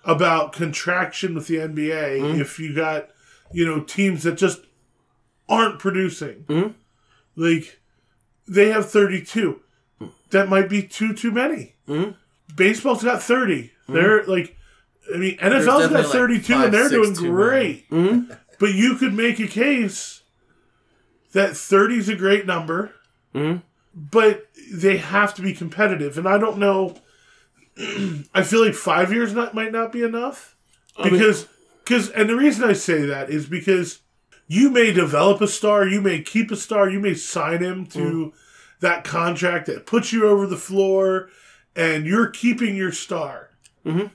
about 0.05 0.53
contraction 0.53 1.35
with 1.37 1.47
the 1.47 1.57
NBA 1.57 2.21
Mm-hmm. 2.21 2.41
if 2.41 2.59
you 2.59 2.75
got, 2.75 3.11
you 3.53 3.65
know, 3.65 3.81
teams 3.81 4.25
that 4.25 4.37
just 4.37 4.63
aren't 5.49 5.79
producing. 5.79 6.45
Mm-hmm. 6.49 6.73
Like 7.37 7.79
they 8.49 8.71
have 8.71 8.91
32. 8.91 9.61
That 10.31 10.49
might 10.49 10.69
be 10.69 10.83
too 10.83 11.13
too 11.15 11.31
many. 11.31 11.75
Mm-hmm. 11.89 12.13
Baseball's 12.55 13.03
got 13.05 13.23
30. 13.23 13.73
They're 13.89 14.25
like 14.25 14.57
I 15.13 15.19
mean 15.19 15.37
NFL's 15.39 15.67
got 15.67 15.79
definitely, 15.91 16.03
like, 16.05 16.13
32 16.13 16.53
five, 16.53 16.65
and 16.67 16.75
they're 16.75 16.89
six 16.89 16.93
doing 16.93 17.15
too 17.17 17.31
great. 17.33 17.91
Mm-hmm. 17.91 18.33
But 18.59 18.75
you 18.75 18.95
could 18.97 19.15
make 19.15 19.41
a 19.41 19.47
case 19.49 20.23
that 21.33 21.57
30 21.57 21.99
is 21.99 22.09
a 22.09 22.17
great 22.17 22.47
number, 22.47 22.93
Mm-hmm. 23.35 23.59
but 23.95 24.49
they 24.73 24.97
have 24.99 25.35
to 25.35 25.43
be 25.43 25.53
competitive. 25.55 26.19
And 26.19 26.27
I 26.29 26.37
don't 26.39 26.59
know. 26.59 26.97
I 28.35 28.43
feel 28.43 28.65
like 28.65 28.75
five 28.75 29.13
years 29.13 29.33
not, 29.33 29.55
might 29.55 29.73
not 29.73 29.93
be 29.93 30.03
enough 30.03 30.57
mean- 30.99 31.13
because 31.13 31.47
because 31.85 32.11
and 32.11 32.29
the 32.29 32.37
reason 32.37 32.65
I 32.69 32.73
say 32.75 33.03
that 33.07 33.31
is 33.31 33.47
because 33.47 34.01
you 34.47 34.69
may 34.71 34.93
develop 34.93 35.41
a 35.41 35.47
star, 35.49 35.87
you 35.87 36.01
may 36.01 36.21
keep 36.23 36.51
a 36.51 36.57
star, 36.57 36.89
you 36.91 36.99
may 37.01 37.15
sign 37.15 37.63
him 37.63 37.87
to 37.87 37.99
Mm. 37.99 38.33
That 38.81 39.05
contract 39.05 39.67
that 39.67 39.87
puts 39.87 40.13
you 40.13 40.27
over 40.27 40.47
the 40.47 40.57
floor, 40.57 41.29
and 41.77 42.07
you're 42.07 42.29
keeping 42.29 42.75
your 42.77 42.93
star, 42.93 43.51
Mm-hmm. 43.87 44.07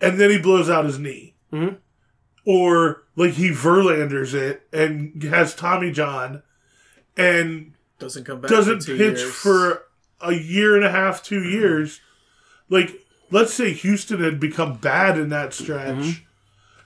and 0.00 0.20
then 0.20 0.30
he 0.30 0.38
blows 0.38 0.68
out 0.68 0.84
his 0.84 0.98
knee, 0.98 1.34
Mhm. 1.52 1.76
or 2.44 3.04
like 3.16 3.32
he 3.34 3.50
Verlanders 3.50 4.34
it 4.34 4.66
and 4.72 5.22
has 5.24 5.54
Tommy 5.54 5.90
John, 5.92 6.42
and 7.16 7.72
Doesn't 7.98 8.24
come 8.24 8.40
back. 8.40 8.50
doesn't 8.50 8.82
two 8.82 8.96
pitch 8.96 9.18
years. 9.18 9.34
for 9.34 9.82
a 10.20 10.32
year 10.32 10.74
and 10.76 10.84
a 10.84 10.90
half, 10.90 11.22
two 11.22 11.42
years. 11.42 12.00
Like, 12.68 13.00
let's 13.30 13.52
say 13.54 13.72
Houston 13.72 14.22
had 14.22 14.38
become 14.40 14.74
bad 14.78 15.18
in 15.18 15.28
that 15.30 15.52
stretch. 15.54 16.22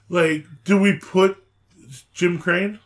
Like, 0.09 0.47
do 0.65 0.79
we 0.79 0.97
put 0.99 1.37
Jim 2.13 2.39
Crane 2.39 2.79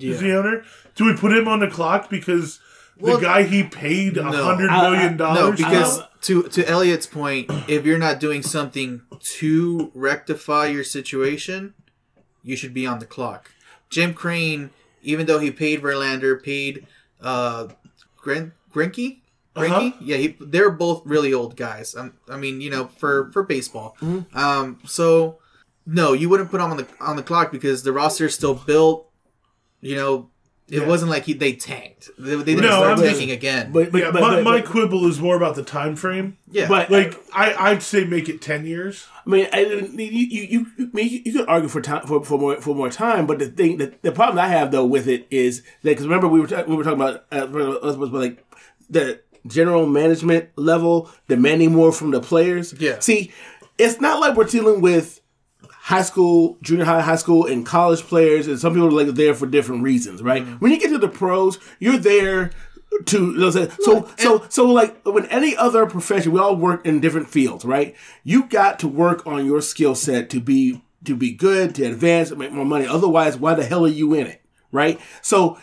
is 0.00 0.20
the 0.20 0.28
Yeah. 0.28 0.36
owner? 0.36 0.64
Do 0.96 1.04
we 1.06 1.14
put 1.14 1.32
him 1.32 1.46
on 1.48 1.60
the 1.60 1.68
clock 1.68 2.08
because 2.10 2.60
Well, 2.98 3.16
the 3.18 3.22
guy 3.24 3.42
he 3.42 3.62
paid 3.62 4.16
a 4.16 4.22
no. 4.22 4.44
hundred 4.44 4.70
I- 4.70 4.86
I- 4.86 4.90
million 4.90 5.16
No, 5.16 5.34
dollars? 5.34 5.56
because 5.58 5.98
Uh, 6.00 6.06
to 6.22 6.42
to 6.44 6.68
Elliot's 6.68 7.06
point, 7.06 7.50
if 7.68 7.84
you're 7.84 7.98
not 7.98 8.20
doing 8.20 8.42
something 8.42 9.02
to 9.38 9.90
rectify 9.94 10.66
your 10.66 10.84
situation, 10.84 11.74
you 12.42 12.56
should 12.56 12.72
be 12.74 12.86
on 12.86 12.98
the 12.98 13.06
clock. 13.06 13.50
Jim 13.90 14.14
Crane, 14.14 14.70
even 15.02 15.26
though 15.26 15.38
he 15.38 15.50
paid 15.50 15.82
Verlander, 15.82 16.42
paid 16.42 16.86
uh, 17.20 17.68
Gren- 18.16 18.52
Greinke, 18.74 19.20
Greinke, 19.54 19.70
Uh-huh. 19.88 19.90
yeah, 20.00 20.16
he, 20.16 20.36
they're 20.40 20.70
both 20.70 21.02
really 21.06 21.32
old 21.32 21.56
guys. 21.56 21.94
Um, 21.94 22.14
I 22.28 22.36
mean, 22.36 22.60
you 22.60 22.70
know, 22.70 22.88
for 22.98 23.30
for 23.32 23.42
baseball. 23.42 23.96
Mm-hmm. 24.02 24.36
Um, 24.36 24.78
so 24.86 25.38
no, 25.86 26.12
you 26.14 26.28
wouldn't 26.28 26.50
put 26.50 26.60
him 26.60 26.70
on 26.70 26.76
the 26.78 26.86
on 27.00 27.16
the 27.16 27.22
clock 27.22 27.52
because 27.52 27.82
the 27.84 27.92
roster 27.92 28.26
is 28.26 28.34
still 28.34 28.54
built. 28.54 29.08
You 29.80 29.94
know, 29.96 30.30
it 30.68 30.80
Yeah. 30.80 30.86
wasn't 30.86 31.10
like 31.10 31.24
he, 31.24 31.32
they 31.32 31.52
tanked. 31.52 32.10
They, 32.18 32.34
they 32.34 32.44
didn't 32.56 32.62
No, 32.62 32.68
start 32.78 32.98
I'm- 32.98 33.02
tanking 33.06 33.30
again. 33.30 33.70
But, 33.72 33.92
but, 33.92 34.00
yeah, 34.00 34.10
but, 34.10 34.20
my, 34.20 34.34
but- 34.36 34.44
my 34.44 34.60
but- 34.60 34.66
quibble 34.70 35.06
is 35.06 35.20
more 35.20 35.36
about 35.36 35.54
the 35.54 35.62
time 35.62 35.94
frame. 35.96 36.38
yeah, 36.50 36.66
but 36.68 36.90
Like, 36.90 37.14
I, 37.32 37.54
I'd 37.70 37.82
say 37.82 38.04
make 38.04 38.28
it 38.28 38.40
ten 38.42 38.66
years. 38.66 39.06
I 39.26 39.30
mean, 39.30 39.48
I, 39.52 39.60
you, 39.60 39.86
you, 39.96 40.42
you, 40.42 40.66
I 40.78 40.82
mean, 40.92 41.08
you, 41.08 41.20
you 41.24 41.32
could 41.32 41.48
argue 41.48 41.68
for 41.68 41.80
time 41.80 42.06
for, 42.06 42.24
for 42.24 42.38
more 42.38 42.60
for 42.60 42.74
more 42.74 42.90
time, 42.90 43.26
but 43.26 43.38
the 43.38 43.46
thing, 43.46 43.76
the, 43.78 43.92
the 44.02 44.12
problem 44.12 44.38
I 44.38 44.48
have 44.48 44.70
though 44.72 44.84
with 44.86 45.08
it 45.08 45.26
is 45.30 45.60
that 45.82 45.90
because 45.90 46.04
remember 46.04 46.28
we 46.28 46.40
were 46.40 46.46
ta- 46.48 46.64
we 46.66 46.74
were 46.76 46.84
talking 46.84 47.00
about 47.00 47.24
uh, 47.32 47.46
was, 47.50 47.96
was 47.96 48.10
like 48.10 48.44
the 48.90 49.20
general 49.46 49.86
management 49.86 50.48
level 50.56 51.10
demanding 51.28 51.72
more 51.72 51.92
from 51.92 52.10
the 52.10 52.20
players. 52.20 52.74
Yeah. 52.78 52.98
See, 53.00 53.32
it's 53.78 54.00
not 54.00 54.18
like 54.20 54.36
we're 54.36 54.44
dealing 54.44 54.80
with 54.80 55.20
high 55.86 56.02
school, 56.02 56.58
junior 56.62 56.84
high, 56.84 57.00
high 57.00 57.14
school, 57.14 57.46
and 57.46 57.64
college 57.64 58.02
players, 58.02 58.48
and 58.48 58.58
some 58.58 58.74
people 58.74 58.88
are 58.88 59.04
like 59.04 59.14
there 59.14 59.34
for 59.34 59.46
different 59.46 59.84
reasons, 59.84 60.20
right? 60.20 60.42
Mm-hmm. 60.42 60.54
When 60.54 60.72
you 60.72 60.80
get 60.80 60.88
to 60.88 60.98
the 60.98 61.08
pros, 61.08 61.60
you're 61.78 61.96
there 61.96 62.50
to 63.04 63.32
you 63.32 63.38
know, 63.38 63.50
so 63.50 64.08
so 64.18 64.44
so 64.48 64.66
like 64.66 65.00
when 65.04 65.26
any 65.26 65.56
other 65.56 65.86
profession, 65.86 66.32
we 66.32 66.40
all 66.40 66.56
work 66.56 66.84
in 66.84 66.98
different 66.98 67.28
fields, 67.28 67.64
right? 67.64 67.94
You 68.24 68.46
got 68.46 68.80
to 68.80 68.88
work 68.88 69.24
on 69.28 69.46
your 69.46 69.60
skill 69.60 69.94
set 69.94 70.28
to 70.30 70.40
be 70.40 70.82
to 71.04 71.14
be 71.14 71.30
good, 71.30 71.76
to 71.76 71.84
advance, 71.84 72.30
to 72.30 72.36
make 72.36 72.50
more 72.50 72.64
money. 72.64 72.86
Otherwise, 72.88 73.36
why 73.36 73.54
the 73.54 73.64
hell 73.64 73.84
are 73.84 73.88
you 73.88 74.12
in 74.12 74.26
it, 74.26 74.42
right? 74.72 75.00
So 75.22 75.56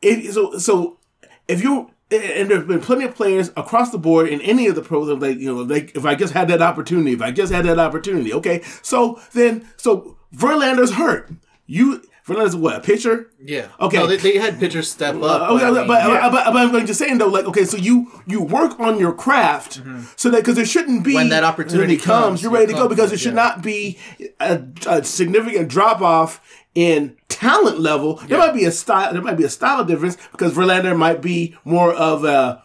if 0.00 0.32
so 0.34 0.56
so 0.56 1.00
if 1.48 1.64
you 1.64 1.90
and 2.22 2.50
there 2.50 2.58
have 2.58 2.68
been 2.68 2.80
plenty 2.80 3.04
of 3.04 3.14
players 3.14 3.50
across 3.56 3.90
the 3.90 3.98
board 3.98 4.28
in 4.28 4.40
any 4.40 4.66
of 4.66 4.74
the 4.74 4.82
pros 4.82 5.08
of 5.08 5.20
like 5.20 5.38
you 5.38 5.54
know 5.54 5.62
like 5.62 5.94
if 5.96 6.04
I 6.04 6.14
just 6.14 6.32
had 6.32 6.48
that 6.48 6.62
opportunity 6.62 7.12
if 7.12 7.22
I 7.22 7.30
just 7.30 7.52
had 7.52 7.64
that 7.66 7.78
opportunity 7.78 8.32
okay 8.34 8.62
so 8.82 9.20
then 9.32 9.68
so 9.76 10.16
Verlander's 10.34 10.92
hurt 10.92 11.30
you 11.66 12.02
Verlander's 12.26 12.56
what 12.56 12.76
a 12.76 12.80
pitcher. 12.80 13.30
Yeah. 13.38 13.68
Okay. 13.78 13.98
No, 13.98 14.06
they, 14.06 14.16
they 14.16 14.38
had 14.38 14.58
pitchers 14.58 14.90
step 14.90 15.16
up. 15.16 15.22
Uh, 15.22 15.54
okay, 15.54 15.64
I 15.64 15.70
but, 15.70 15.76
mean, 15.76 15.86
but, 15.86 16.08
yeah. 16.08 16.30
but, 16.30 16.52
but 16.52 16.74
I'm 16.74 16.86
just 16.86 16.98
saying 16.98 17.18
though, 17.18 17.28
like, 17.28 17.44
okay, 17.44 17.66
so 17.66 17.76
you 17.76 18.10
you 18.26 18.42
work 18.42 18.80
on 18.80 18.98
your 18.98 19.12
craft, 19.12 19.82
so 20.16 20.30
that 20.30 20.38
because 20.38 20.56
there 20.56 20.64
shouldn't 20.64 21.04
be 21.04 21.14
Mm-hmm. 21.14 21.16
When 21.16 21.28
that 21.28 21.44
opportunity 21.44 21.96
comes, 21.96 22.24
comes, 22.24 22.42
you're 22.42 22.50
ready 22.50 22.66
to 22.68 22.72
go 22.72 22.88
because 22.88 23.12
it 23.12 23.16
it, 23.16 23.18
should 23.18 23.34
yeah. 23.34 23.42
not 23.42 23.62
be 23.62 23.98
a, 24.40 24.64
a 24.86 25.04
significant 25.04 25.68
drop 25.68 26.00
off 26.00 26.40
in 26.74 27.16
talent 27.28 27.78
level. 27.80 28.16
There 28.26 28.38
might 28.38 28.54
be 28.54 28.64
a 28.64 28.72
style, 28.72 29.12
there 29.12 29.22
might 29.22 29.36
be 29.36 29.44
a 29.44 29.48
style 29.50 29.84
difference 29.84 30.16
because 30.32 30.52
Verlander 30.54 30.96
might 30.96 31.20
be 31.22 31.56
more 31.64 31.92
of 31.94 32.24
a 32.24 32.62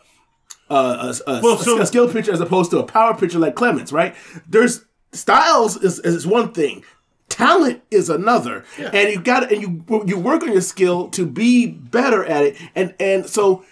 a, 0.69 0.75
a, 0.75 1.13
a, 1.27 1.41
Well, 1.41 1.57
so- 1.57 1.81
a 1.81 1.85
skill 1.85 2.11
pitcher 2.11 2.31
as 2.31 2.41
opposed 2.41 2.71
to 2.71 2.79
a 2.79 2.83
power 2.83 3.15
pitcher 3.15 3.39
like 3.39 3.55
Clemens, 3.55 3.91
right? 3.91 4.15
There's 4.47 4.85
styles 5.11 5.77
is, 5.77 5.99
is 5.99 6.27
one 6.27 6.51
thing. 6.53 6.83
Talent 7.27 7.81
is 7.91 8.09
another, 8.09 8.65
and 8.77 9.09
you 9.09 9.21
got 9.21 9.51
and 9.51 9.61
you 9.61 10.03
you 10.05 10.17
work 10.19 10.41
on 10.43 10.51
your 10.51 10.61
skill 10.61 11.09
to 11.09 11.25
be 11.27 11.67
better 11.67 12.25
at 12.25 12.43
it, 12.43 12.57
and 12.75 12.93
and 12.99 13.27
so 13.27 13.63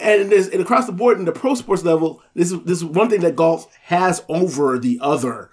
and 0.00 0.30
there's 0.30 0.48
and 0.48 0.60
across 0.60 0.86
the 0.86 0.92
board 0.92 1.18
in 1.18 1.24
the 1.24 1.32
pro 1.32 1.54
sports 1.54 1.84
level, 1.84 2.20
this 2.34 2.50
is 2.50 2.60
this 2.64 2.78
is 2.78 2.84
one 2.84 3.08
thing 3.08 3.20
that 3.20 3.36
golf 3.36 3.72
has 3.82 4.22
over 4.28 4.76
the 4.78 4.98
other 5.00 5.50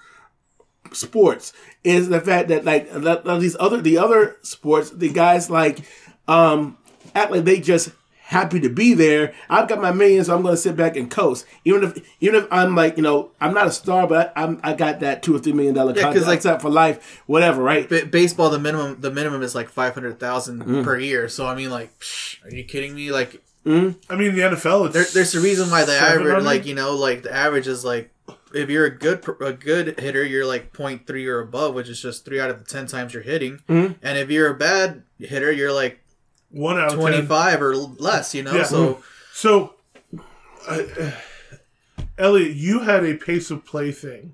sports 0.93 1.53
is 1.83 2.09
the 2.09 2.21
fact 2.21 2.49
that 2.49 2.65
like 2.65 2.91
that, 2.91 3.23
that 3.25 3.39
these 3.39 3.55
other 3.59 3.81
the 3.81 3.97
other 3.97 4.37
sports, 4.41 4.89
the 4.91 5.09
guys 5.09 5.49
like 5.49 5.79
um 6.27 6.77
act 7.15 7.31
like 7.31 7.43
they 7.45 7.59
just 7.59 7.89
happy 8.21 8.59
to 8.59 8.67
be 8.69 8.93
there. 8.93 9.33
I've 9.49 9.69
got 9.69 9.79
my 9.81 9.93
millions, 9.93 10.27
so 10.27 10.35
I'm 10.35 10.41
going 10.41 10.51
to 10.53 10.57
sit 10.61 10.75
back 10.75 10.97
and 10.97 11.09
coast. 11.09 11.45
Even 11.63 11.83
if 11.85 11.97
even 12.19 12.35
if 12.35 12.47
I'm 12.51 12.75
like 12.75 12.97
you 12.97 13.03
know 13.03 13.31
I'm 13.39 13.53
not 13.53 13.67
a 13.67 13.71
star, 13.71 14.05
but 14.07 14.33
I'm 14.35 14.59
I 14.63 14.73
got 14.73 14.99
that 14.99 15.23
two 15.23 15.35
or 15.35 15.39
three 15.39 15.53
million 15.53 15.73
dollar 15.75 15.93
'cause, 15.93 16.03
contract 16.03 16.27
like- 16.27 16.41
set 16.41 16.61
for 16.61 16.69
life, 16.69 17.21
whatever, 17.25 17.63
right? 17.63 17.87
ba- 17.87 18.05
baseball, 18.05 18.49
the 18.49 18.59
minimum 18.59 18.97
the 18.99 19.11
minimum 19.11 19.41
is 19.43 19.55
like 19.55 19.69
five 19.69 19.93
hundred 19.93 20.19
thousand 20.19 20.63
Mm. 20.65 20.83
per 20.83 20.99
year. 20.99 21.29
So 21.29 21.45
I 21.45 21.55
mean, 21.55 21.69
like, 21.69 21.97
psh, 21.99 22.43
are 22.45 22.53
you 22.53 22.65
kidding 22.65 22.93
me? 22.95 23.11
Like, 23.11 23.41
I 23.65 23.69
mean, 23.69 23.95
the 24.35 24.41
NFL. 24.41 24.85
It's 24.87 24.93
there, 24.93 25.05
there's 25.13 25.35
a 25.35 25.41
reason 25.41 25.69
why 25.69 25.83
the 25.85 25.93
average, 25.93 26.43
like 26.43 26.65
you 26.65 26.73
know, 26.75 26.95
like 26.95 27.23
the 27.23 27.33
average 27.33 27.67
is 27.67 27.83
like 27.85 28.11
if 28.53 28.69
you're 28.69 28.85
a 28.85 28.95
good 28.97 29.23
a 29.41 29.53
good 29.53 29.99
hitter, 29.99 30.23
you're 30.25 30.45
like 30.45 30.73
0.3 30.73 31.27
or 31.27 31.39
above, 31.39 31.73
which 31.75 31.89
is 31.89 32.01
just 32.01 32.25
three 32.25 32.39
out 32.39 32.49
of 32.49 32.59
the 32.59 32.65
ten 32.65 32.87
times 32.87 33.13
you're 33.13 33.23
hitting. 33.23 33.59
Mm-hmm. 33.69 33.93
And 34.01 34.17
if 34.17 34.29
you're 34.29 34.49
a 34.49 34.57
bad 34.57 35.03
hitter, 35.19 35.51
you're 35.51 35.73
like 35.73 35.99
one 36.49 36.77
out 36.79 36.93
of 36.93 36.99
25 36.99 37.53
ten. 37.53 37.61
or 37.63 37.75
less. 37.75 38.33
You 38.33 38.43
know, 38.43 38.53
Yeah. 38.55 38.63
so 38.63 39.03
So, 39.33 39.73
uh, 40.67 40.83
Elliot, 42.17 42.55
you 42.55 42.79
had 42.79 43.03
a 43.05 43.15
pace 43.15 43.51
of 43.51 43.65
play 43.65 43.91
thing 43.91 44.33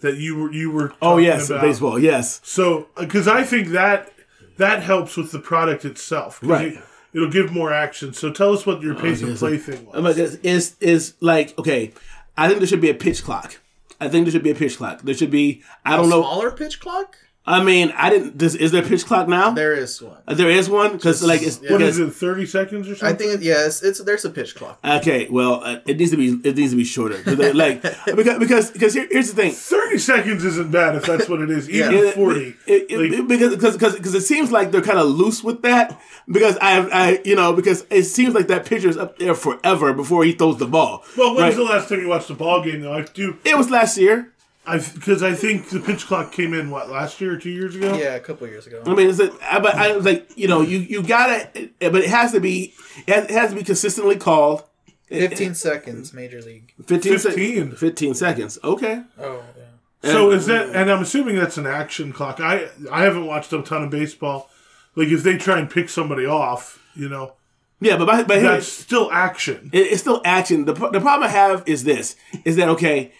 that 0.00 0.16
you 0.16 0.36
were 0.36 0.52
you 0.52 0.70
were. 0.70 0.94
Oh 1.02 1.18
yes, 1.18 1.48
about. 1.50 1.62
baseball, 1.62 1.98
yes. 1.98 2.40
So, 2.44 2.88
because 2.98 3.28
I 3.28 3.42
think 3.44 3.68
that 3.68 4.12
that 4.56 4.82
helps 4.82 5.16
with 5.16 5.30
the 5.32 5.38
product 5.38 5.84
itself. 5.84 6.40
Right. 6.42 6.72
it- 6.74 6.82
it'll 7.14 7.30
give 7.30 7.50
more 7.50 7.72
action. 7.72 8.12
So, 8.12 8.30
tell 8.30 8.52
us 8.52 8.66
what 8.66 8.82
your 8.82 8.94
pace 8.94 9.22
of 9.22 9.28
yes. 9.30 9.38
play 9.38 9.56
thing 9.56 9.86
was. 9.86 9.96
I'm 9.96 10.04
like, 10.04 10.18
is, 10.18 10.36
is 10.36 10.76
is 10.80 11.14
like 11.20 11.56
okay. 11.58 11.92
I 12.38 12.46
think 12.46 12.60
there 12.60 12.68
should 12.68 12.80
be 12.80 12.88
a 12.88 12.94
pitch 12.94 13.24
clock. 13.24 13.58
I 14.00 14.08
think 14.08 14.24
there 14.24 14.32
should 14.32 14.44
be 14.44 14.52
a 14.52 14.54
pitch 14.54 14.76
clock. 14.78 15.02
There 15.02 15.14
should 15.14 15.30
be. 15.30 15.62
I 15.84 15.96
don't 15.96 16.08
know. 16.08 16.20
A 16.20 16.22
smaller 16.22 16.52
pitch 16.52 16.78
clock. 16.78 17.16
I 17.48 17.62
mean, 17.64 17.92
I 17.96 18.10
didn't. 18.10 18.36
Does, 18.36 18.54
is 18.54 18.72
there 18.72 18.84
a 18.84 18.86
pitch 18.86 19.06
clock 19.06 19.26
now? 19.26 19.50
There 19.50 19.72
is 19.72 20.02
one. 20.02 20.18
Uh, 20.26 20.34
there 20.34 20.50
is 20.50 20.68
one 20.68 20.92
because 20.92 21.22
like 21.22 21.40
it's 21.42 21.60
yeah. 21.62 21.72
what 21.72 21.80
is 21.80 21.98
it? 21.98 22.10
Thirty 22.12 22.44
seconds 22.44 22.86
or 22.88 22.94
something? 22.94 23.14
I 23.14 23.18
think 23.18 23.40
it- 23.40 23.42
yeah, 23.46 23.64
it's, 23.66 23.82
it's 23.82 24.00
there's 24.04 24.24
a 24.26 24.30
pitch 24.30 24.54
clock. 24.54 24.78
Okay, 24.84 25.28
well, 25.30 25.62
uh, 25.64 25.78
it 25.86 25.96
needs 25.96 26.10
to 26.10 26.18
be 26.18 26.38
it 26.48 26.56
needs 26.56 26.72
to 26.72 26.76
be 26.76 26.84
shorter. 26.84 27.22
Like 27.54 27.82
because 28.04 28.38
because 28.38 28.70
because 28.70 28.92
here, 28.94 29.08
here's 29.10 29.32
the 29.32 29.42
thing. 29.42 29.52
Thirty 29.52 29.96
seconds 29.98 30.44
isn't 30.44 30.70
bad 30.70 30.96
if 30.96 31.06
that's 31.06 31.28
what 31.28 31.40
it 31.40 31.48
is. 31.50 31.70
Even 31.70 31.94
It- 31.94 32.14
forty. 32.14 32.54
it- 32.66 32.86
it- 32.90 32.98
Like- 33.18 33.26
because 33.28 33.54
because 33.54 33.74
because 33.76 33.96
because 33.96 34.14
it 34.14 34.20
seems 34.22 34.52
like 34.52 34.70
they're 34.70 34.82
kind 34.82 34.98
of 34.98 35.06
loose 35.08 35.42
with 35.42 35.62
that. 35.62 35.98
Because 36.30 36.58
I 36.60 36.80
I 36.92 37.22
you 37.24 37.34
know 37.34 37.54
because 37.54 37.86
it 37.90 38.04
seems 38.04 38.34
like 38.34 38.48
that 38.48 38.66
pitcher's 38.66 38.98
up 38.98 39.18
there 39.18 39.34
forever 39.34 39.94
before 39.94 40.24
he 40.24 40.32
throws 40.32 40.58
the 40.58 40.66
ball. 40.66 41.02
well, 41.16 41.34
when's 41.34 41.56
right? 41.56 41.56
the 41.56 41.64
last 41.72 41.88
time 41.88 42.00
you 42.00 42.08
watched 42.08 42.28
a 42.28 42.34
ball 42.34 42.62
game? 42.62 42.82
Though 42.82 42.92
I 42.92 43.02
do. 43.04 43.38
It 43.44 43.56
was 43.56 43.70
last 43.70 43.96
year. 43.96 44.32
I 44.68 44.78
because 44.78 45.22
I 45.22 45.32
think 45.34 45.70
the 45.70 45.80
pitch 45.80 46.06
clock 46.06 46.32
came 46.32 46.52
in 46.54 46.70
what 46.70 46.90
last 46.90 47.20
year 47.20 47.32
or 47.34 47.36
two 47.38 47.50
years 47.50 47.74
ago. 47.74 47.96
Yeah, 47.96 48.14
a 48.14 48.20
couple 48.20 48.46
years 48.46 48.66
ago. 48.66 48.82
I 48.86 48.94
mean, 48.94 49.08
it's 49.08 49.18
a, 49.20 49.32
I, 49.42 49.58
but 49.60 49.74
I 49.74 49.96
was 49.96 50.04
like, 50.04 50.30
you 50.36 50.46
know, 50.48 50.60
you 50.60 50.78
you 50.78 51.02
gotta, 51.02 51.48
but 51.80 51.96
it 51.96 52.10
has 52.10 52.32
to 52.32 52.40
be, 52.40 52.74
it 53.06 53.30
has, 53.30 53.50
to 53.50 53.56
be 53.56 53.64
consistently 53.64 54.16
called. 54.16 54.64
15 55.08 55.54
seconds, 55.54 56.12
major 56.12 56.42
league. 56.42 56.74
15, 56.86 57.18
sec- 57.18 57.32
15. 57.32 57.72
15 57.72 58.14
seconds. 58.14 58.58
Okay. 58.62 59.02
Oh, 59.18 59.42
yeah. 59.56 60.12
So 60.12 60.30
is 60.32 60.46
that? 60.46 60.76
And 60.76 60.90
I'm 60.90 61.00
assuming 61.02 61.36
that's 61.36 61.56
an 61.56 61.66
action 61.66 62.12
clock. 62.12 62.38
I 62.40 62.68
I 62.92 63.04
haven't 63.04 63.26
watched 63.26 63.52
a 63.52 63.62
ton 63.62 63.82
of 63.84 63.90
baseball. 63.90 64.50
Like 64.94 65.08
if 65.08 65.22
they 65.22 65.36
try 65.38 65.58
and 65.58 65.70
pick 65.70 65.88
somebody 65.88 66.26
off, 66.26 66.82
you 66.94 67.08
know, 67.08 67.34
Yeah, 67.80 67.96
but 67.96 68.06
by, 68.06 68.22
but 68.22 68.42
that's 68.42 68.66
still 68.68 69.10
action. 69.12 69.70
it, 69.72 69.78
it's 69.92 70.00
still 70.02 70.20
action. 70.24 70.66
The, 70.66 70.74
the 70.74 71.00
problem 71.00 71.22
I 71.22 71.28
have 71.28 71.62
is 71.66 71.84
this: 71.84 72.14
is 72.44 72.56
that 72.56 72.68
okay? 72.70 73.12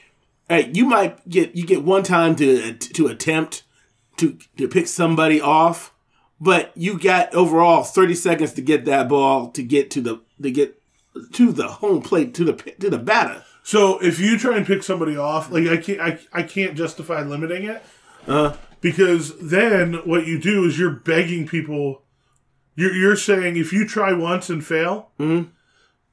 Right, 0.50 0.74
you 0.74 0.87
might 0.87 1.28
get 1.28 1.54
you 1.54 1.66
get 1.66 1.82
one 1.84 2.02
time 2.02 2.34
to 2.37 2.72
to 2.72 3.06
attempt 3.06 3.64
to 4.16 4.38
to 4.56 4.66
pick 4.68 4.87
somebody 4.87 5.40
off, 5.40 5.92
but 6.40 6.72
you 6.74 6.98
got 6.98 7.34
overall 7.34 7.82
thirty 7.82 8.14
seconds 8.14 8.54
to 8.54 8.62
get 8.62 8.84
that 8.87 9.08
ball 9.08 9.50
to 9.50 9.62
get 9.62 9.90
to 9.92 10.00
the 10.00 10.22
to 10.40 10.50
get 10.50 10.80
to 11.32 11.52
the 11.52 11.68
home 11.68 12.00
plate 12.00 12.32
to 12.34 12.44
the 12.44 12.54
to 12.80 12.88
the 12.88 12.98
batter. 12.98 13.44
So 13.62 13.98
if 14.02 14.18
you 14.18 14.38
try 14.38 14.56
and 14.56 14.66
pick 14.66 14.82
somebody 14.82 15.16
off, 15.18 15.50
like 15.52 15.66
I 15.66 15.76
can't 15.76 16.00
I, 16.00 16.18
I 16.32 16.42
can't 16.42 16.74
justify 16.76 17.20
limiting 17.22 17.64
it. 17.64 17.82
uh, 18.26 18.56
Because 18.80 19.38
then 19.38 19.94
what 20.06 20.26
you 20.26 20.38
do 20.38 20.64
is 20.64 20.78
you're 20.78 20.90
begging 20.90 21.46
people. 21.46 22.02
You're, 22.74 22.94
you're 22.94 23.16
saying 23.16 23.56
if 23.56 23.72
you 23.72 23.87
try 23.87 24.12
once 24.12 24.48
and 24.48 24.64
fail, 24.64 25.11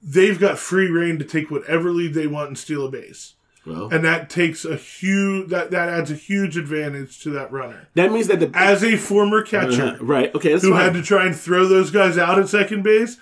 they've 0.02 0.40
got 0.40 0.58
free 0.58 0.90
reign 0.90 1.20
to 1.20 1.24
take 1.24 1.50
whatever 1.52 1.92
lead 1.92 2.14
they 2.16 2.28
want 2.28 2.48
and 2.50 2.58
steal 2.58 2.88
a 2.88 2.92
base, 2.92 3.35
Well, 3.66 3.90
and 3.92 4.04
that 4.06 4.30
takes 4.30 4.64
a 4.66 4.76
huge 4.76 5.50
that 5.50 5.72
that 5.72 5.90
adds 5.90 6.12
a 6.12 6.16
huge 6.16 6.56
advantage 6.58 7.20
to 7.24 7.30
that 7.32 7.52
runner. 7.52 7.88
that 7.96 8.12
means 8.12 8.28
that 8.28 8.40
the 8.40 8.52
As 8.54 8.84
a 8.84 8.96
former 8.98 9.42
catcher 9.42 9.84
uh-huh. 9.84 9.98
right. 10.06 10.34
Okay, 10.36 10.52
that's 10.52 10.64
who 10.64 10.72
fine. 10.72 10.82
had 10.84 10.94
to 10.94 11.02
try 11.02 11.26
and 11.26 11.36
throw 11.36 11.68
those 11.68 11.90
guys 11.92 12.18
out 12.18 12.38
at 12.40 12.48
second 12.50 12.84
base, 12.84 13.18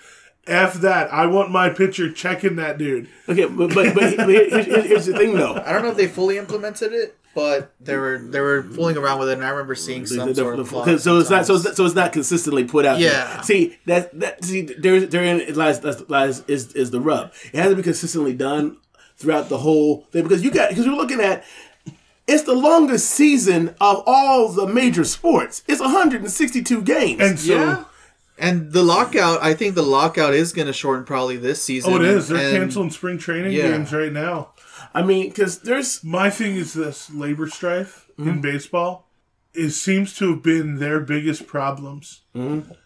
f 0.46 0.74
that. 0.74 1.12
I 1.12 1.26
want 1.26 1.50
my 1.50 1.70
pitcher 1.70 2.12
checking 2.12 2.56
that 2.56 2.76
dude. 2.78 3.08
Okay, 3.28 3.46
but 3.46 3.74
but, 3.74 3.94
but 3.94 4.12
here's, 4.28 4.66
here's, 4.66 4.84
here's 4.86 5.06
the 5.06 5.16
thing 5.16 5.34
though. 5.34 5.54
I 5.64 5.72
don't 5.72 5.82
know 5.82 5.90
if 5.90 5.96
they 5.96 6.06
fully 6.08 6.36
implemented 6.36 6.92
it, 6.92 7.16
but 7.34 7.72
they 7.80 7.96
were 7.96 8.18
they 8.18 8.40
were 8.40 8.62
fooling 8.62 8.98
around 8.98 9.20
with 9.20 9.30
it, 9.30 9.34
and 9.38 9.44
I 9.44 9.48
remember 9.48 9.74
seeing 9.74 10.04
some 10.04 10.18
The- 10.18 10.24
the- 10.26 10.34
sort 10.34 10.56
the- 10.56 10.62
of 10.62 10.68
flaws 10.68 11.02
so 11.02 11.18
it's 11.18 11.30
not 11.30 11.46
so 11.46 11.54
it's, 11.54 11.74
so 11.76 11.86
it's 11.86 11.94
not 11.94 12.12
consistently 12.12 12.64
put 12.64 12.84
out. 12.84 12.98
there. 13.00 13.10
Yeah. 13.12 13.40
See 13.40 13.78
that 13.86 14.18
that 14.20 14.44
see 14.44 14.60
there 14.62 15.00
therein 15.06 15.54
lies 15.54 15.82
lies, 15.82 16.08
lies 16.10 16.44
is 16.48 16.74
is 16.74 16.90
the 16.90 17.00
rub. 17.00 17.32
It 17.54 17.58
has 17.60 17.70
to 17.70 17.76
be 17.76 17.82
consistently 17.82 18.34
done 18.34 18.76
throughout 19.16 19.48
the 19.48 19.58
whole 19.58 20.06
thing 20.10 20.22
because 20.24 20.42
you 20.44 20.50
got 20.50 20.70
because 20.70 20.84
you're 20.86 20.96
looking 20.96 21.20
at. 21.20 21.44
It's 22.26 22.44
the 22.44 22.54
longest 22.54 23.10
season 23.10 23.74
of 23.82 24.02
all 24.06 24.48
the 24.48 24.66
major 24.66 25.04
sports. 25.04 25.62
It's 25.68 25.80
162 25.82 26.80
games. 26.80 27.20
And 27.20 27.38
so, 27.38 27.54
yeah. 27.54 27.84
And 28.38 28.72
the 28.72 28.82
lockout, 28.82 29.42
I 29.42 29.52
think 29.52 29.74
the 29.74 29.82
lockout 29.82 30.32
is 30.32 30.54
going 30.54 30.66
to 30.66 30.72
shorten 30.72 31.04
probably 31.04 31.36
this 31.36 31.62
season. 31.62 31.92
oh, 31.92 31.96
it 31.96 32.02
is. 32.02 32.28
They're 32.28 32.38
and- 32.38 32.56
canceling 32.56 32.90
spring 32.90 33.18
training 33.18 33.52
Yeah. 33.52 33.72
games 33.72 33.92
right 33.92 34.10
now. 34.10 34.52
I 34.94 35.02
mean, 35.02 35.28
because 35.28 35.58
there's 35.60 36.02
My 36.02 36.30
thing 36.30 36.56
is 36.56 36.72
this 36.72 37.10
labor 37.12 37.46
strife 37.48 38.06
Mm-hmm. 38.18 38.30
in 38.30 38.40
baseball. 38.40 39.06
It 39.52 39.70
seems 39.70 40.14
to 40.16 40.30
have 40.30 40.42
been 40.42 40.76
their 40.78 41.00
biggest 41.00 41.46
problems. 41.46 42.22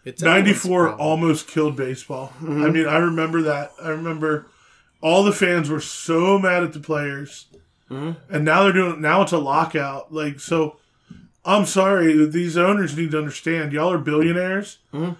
It's 0.03 0.21
94 0.21 0.87
problem. 0.87 1.07
almost 1.07 1.47
killed 1.47 1.75
baseball. 1.77 2.33
Mm-hmm. 2.41 2.63
I 2.63 2.69
mean, 2.71 2.87
I 2.87 2.97
remember 2.97 3.41
that. 3.43 3.71
I 3.81 3.89
remember 3.89 4.47
all 5.01 5.23
the 5.23 5.31
fans 5.31 5.69
were 5.69 5.79
so 5.79 6.37
mad 6.37 6.63
at 6.63 6.73
the 6.73 6.79
players. 6.79 7.47
Mm-hmm. 7.89 8.33
And 8.33 8.45
now 8.45 8.63
they're 8.63 8.73
doing 8.73 9.01
now 9.01 9.21
it's 9.21 9.31
a 9.31 9.37
lockout. 9.37 10.13
Like 10.13 10.39
so 10.39 10.77
I'm 11.45 11.65
sorry, 11.65 12.25
these 12.27 12.57
owners 12.57 12.95
need 12.95 13.11
to 13.11 13.17
understand 13.17 13.71
y'all 13.71 13.91
are 13.91 13.97
billionaires. 13.97 14.79
Mm-hmm. 14.93 15.13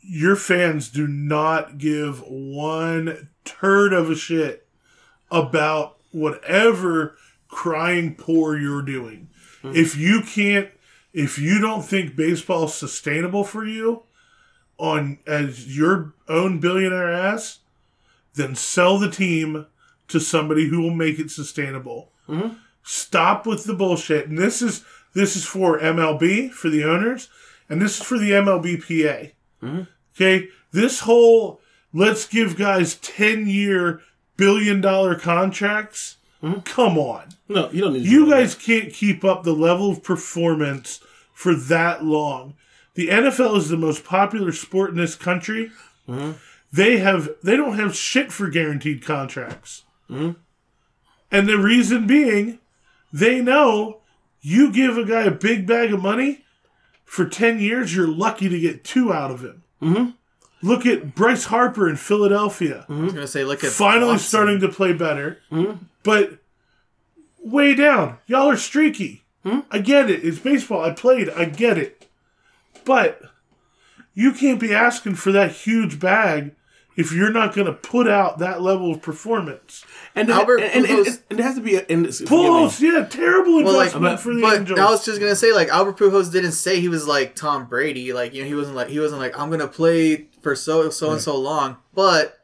Your 0.00 0.36
fans 0.36 0.88
do 0.88 1.06
not 1.06 1.78
give 1.78 2.22
one 2.26 3.28
turd 3.44 3.92
of 3.92 4.10
a 4.10 4.16
shit 4.16 4.66
about 5.30 5.98
whatever 6.12 7.16
crying 7.48 8.14
poor 8.14 8.56
you're 8.56 8.82
doing. 8.82 9.28
If 9.62 9.96
you 9.96 10.22
can't 10.22 10.70
if 11.12 11.38
you 11.38 11.60
don't 11.60 11.82
think 11.82 12.14
baseball's 12.14 12.74
sustainable 12.74 13.42
for 13.42 13.64
you 13.64 14.02
on 14.78 15.18
as 15.26 15.76
your 15.76 16.14
own 16.28 16.60
billionaire 16.60 17.10
ass, 17.10 17.60
then 18.36 18.54
sell 18.54 18.98
the 18.98 19.10
team 19.10 19.66
to 20.08 20.20
somebody 20.20 20.68
who 20.68 20.80
will 20.80 20.94
make 20.94 21.18
it 21.18 21.30
sustainable. 21.30 22.12
Mm-hmm. 22.28 22.54
Stop 22.82 23.46
with 23.46 23.64
the 23.64 23.74
bullshit. 23.74 24.28
And 24.28 24.38
this 24.38 24.62
is 24.62 24.84
this 25.14 25.34
is 25.36 25.44
for 25.44 25.78
MLB 25.80 26.52
for 26.52 26.68
the 26.68 26.84
owners, 26.84 27.28
and 27.68 27.82
this 27.82 27.98
is 28.00 28.06
for 28.06 28.18
the 28.18 28.30
MLBPA. 28.32 29.32
Mm-hmm. 29.62 29.82
Okay, 30.14 30.48
this 30.72 31.00
whole 31.00 31.60
let's 31.92 32.26
give 32.26 32.56
guys 32.56 32.94
ten 32.96 33.46
year 33.48 34.00
billion 34.36 34.80
dollar 34.80 35.14
contracts. 35.16 36.18
Mm-hmm. 36.42 36.60
Come 36.60 36.98
on. 36.98 37.28
no, 37.48 37.70
you 37.70 37.80
don't 37.80 37.94
need. 37.94 38.04
to 38.04 38.08
You 38.08 38.24
do 38.24 38.30
that. 38.30 38.36
guys 38.36 38.54
can't 38.54 38.92
keep 38.92 39.24
up 39.24 39.42
the 39.42 39.52
level 39.54 39.90
of 39.90 40.02
performance 40.04 41.00
for 41.32 41.54
that 41.54 42.04
long. 42.04 42.54
The 42.94 43.08
NFL 43.08 43.56
is 43.58 43.68
the 43.68 43.76
most 43.76 44.04
popular 44.04 44.52
sport 44.52 44.90
in 44.90 44.96
this 44.96 45.14
country. 45.16 45.70
They 46.76 46.98
have 46.98 47.30
they 47.42 47.56
don't 47.56 47.78
have 47.78 47.96
shit 47.96 48.30
for 48.30 48.48
guaranteed 48.48 49.02
contracts, 49.04 49.84
mm-hmm. 50.10 50.32
and 51.30 51.48
the 51.48 51.58
reason 51.58 52.06
being, 52.06 52.58
they 53.12 53.40
know 53.40 54.00
you 54.42 54.70
give 54.70 54.98
a 54.98 55.04
guy 55.04 55.22
a 55.22 55.30
big 55.30 55.66
bag 55.66 55.92
of 55.92 56.02
money 56.02 56.44
for 57.06 57.24
ten 57.26 57.60
years, 57.60 57.96
you're 57.96 58.06
lucky 58.06 58.50
to 58.50 58.60
get 58.60 58.84
two 58.84 59.10
out 59.10 59.30
of 59.30 59.42
him. 59.42 59.62
Mm-hmm. 59.80 60.10
Look 60.66 60.84
at 60.84 61.14
Bryce 61.14 61.46
Harper 61.46 61.88
in 61.88 61.96
Philadelphia 61.96 62.84
mm-hmm. 62.88 63.00
I 63.00 63.04
was 63.04 63.12
gonna 63.14 63.26
say, 63.26 63.44
look 63.44 63.64
at 63.64 63.70
finally 63.70 64.12
Watson. 64.12 64.28
starting 64.28 64.60
to 64.60 64.68
play 64.68 64.92
better, 64.92 65.38
mm-hmm. 65.50 65.84
but 66.02 66.38
way 67.38 67.74
down. 67.74 68.18
Y'all 68.26 68.50
are 68.50 68.56
streaky. 68.56 69.22
I 69.70 69.78
get 69.78 70.10
it. 70.10 70.24
It's 70.24 70.40
baseball. 70.40 70.82
I 70.82 70.90
played. 70.90 71.30
I 71.30 71.44
get 71.44 71.78
it. 71.78 72.08
But 72.84 73.22
you 74.12 74.32
can't 74.32 74.58
be 74.58 74.74
asking 74.74 75.14
for 75.14 75.30
that 75.30 75.52
huge 75.52 76.00
bag 76.00 76.55
if 76.96 77.12
you're 77.12 77.30
not 77.30 77.54
going 77.54 77.66
to 77.66 77.72
put 77.72 78.08
out 78.08 78.38
that 78.38 78.62
level 78.62 78.90
of 78.90 79.02
performance. 79.02 79.84
And 80.14 80.30
Albert 80.30 80.60
and, 80.60 80.86
and, 80.86 81.06
and, 81.06 81.06
and 81.30 81.40
it 81.40 81.42
has 81.42 81.56
to 81.56 81.60
be. 81.60 81.76
A, 81.76 81.84
and, 81.90 82.06
Pujols, 82.06 82.80
yeah, 82.80 83.04
terrible 83.04 83.62
Well, 83.62 83.74
like, 83.74 83.94
investment 83.94 84.20
for 84.20 84.34
the 84.34 84.40
but 84.40 84.60
Angels. 84.60 84.78
I 84.78 84.90
was 84.90 85.04
just 85.04 85.20
gonna 85.20 85.36
say, 85.36 85.52
like 85.52 85.68
Albert 85.68 85.98
Pujols 85.98 86.32
didn't 86.32 86.52
say 86.52 86.80
he 86.80 86.88
was 86.88 87.06
like 87.06 87.34
Tom 87.34 87.66
Brady. 87.66 88.14
Like 88.14 88.32
you 88.32 88.42
know, 88.42 88.48
he 88.48 88.54
wasn't 88.54 88.76
like 88.76 88.88
he 88.88 88.98
wasn't 88.98 89.20
like 89.20 89.38
I'm 89.38 89.50
gonna 89.50 89.68
play 89.68 90.28
for 90.40 90.56
so 90.56 90.88
so 90.88 91.12
and 91.12 91.20
so 91.20 91.36
long. 91.36 91.76
But 91.92 92.38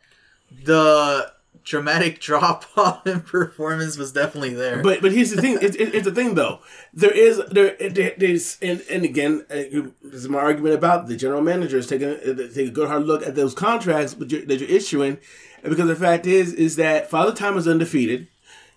the 0.65 1.33
dramatic 1.65 2.21
drop 2.29 2.65
off 2.77 3.07
in 3.07 3.21
performance 3.21 3.97
was 3.97 4.13
definitely 4.13 4.55
there. 4.55 4.83
But 4.83 5.01
but 5.03 5.13
here's 5.13 5.31
the 5.31 5.41
thing. 5.41 5.59
It's, 5.61 5.77
it's 5.77 6.05
the 6.05 6.13
thing 6.15 6.35
though. 6.35 6.61
There 6.93 7.11
is 7.11 7.41
there 7.51 7.77
there- 7.79 8.15
there's 8.17 8.59
and, 8.63 8.83
and 8.91 9.05
again 9.05 9.45
uh, 9.51 9.55
this 10.03 10.23
is 10.23 10.29
my 10.29 10.39
argument 10.39 10.75
about 10.75 11.07
the 11.07 11.17
general 11.17 11.43
managers 11.43 11.87
taking 11.87 12.09
uh, 12.11 12.35
take 12.55 12.69
a 12.69 12.71
good 12.71 12.89
hard 12.89 13.05
look 13.07 13.27
at 13.27 13.35
those 13.35 13.55
contracts 13.55 14.15
that 14.15 14.31
you're, 14.31 14.45
that 14.47 14.61
you're 14.61 14.69
issuing, 14.69 15.19
because 15.63 15.89
the 15.89 15.97
fact 15.97 16.27
is 16.27 16.53
is 16.55 16.77
that 16.77 17.09
Father 17.11 17.33
Time 17.33 17.57
is 17.57 17.67
undefeated. 17.69 18.29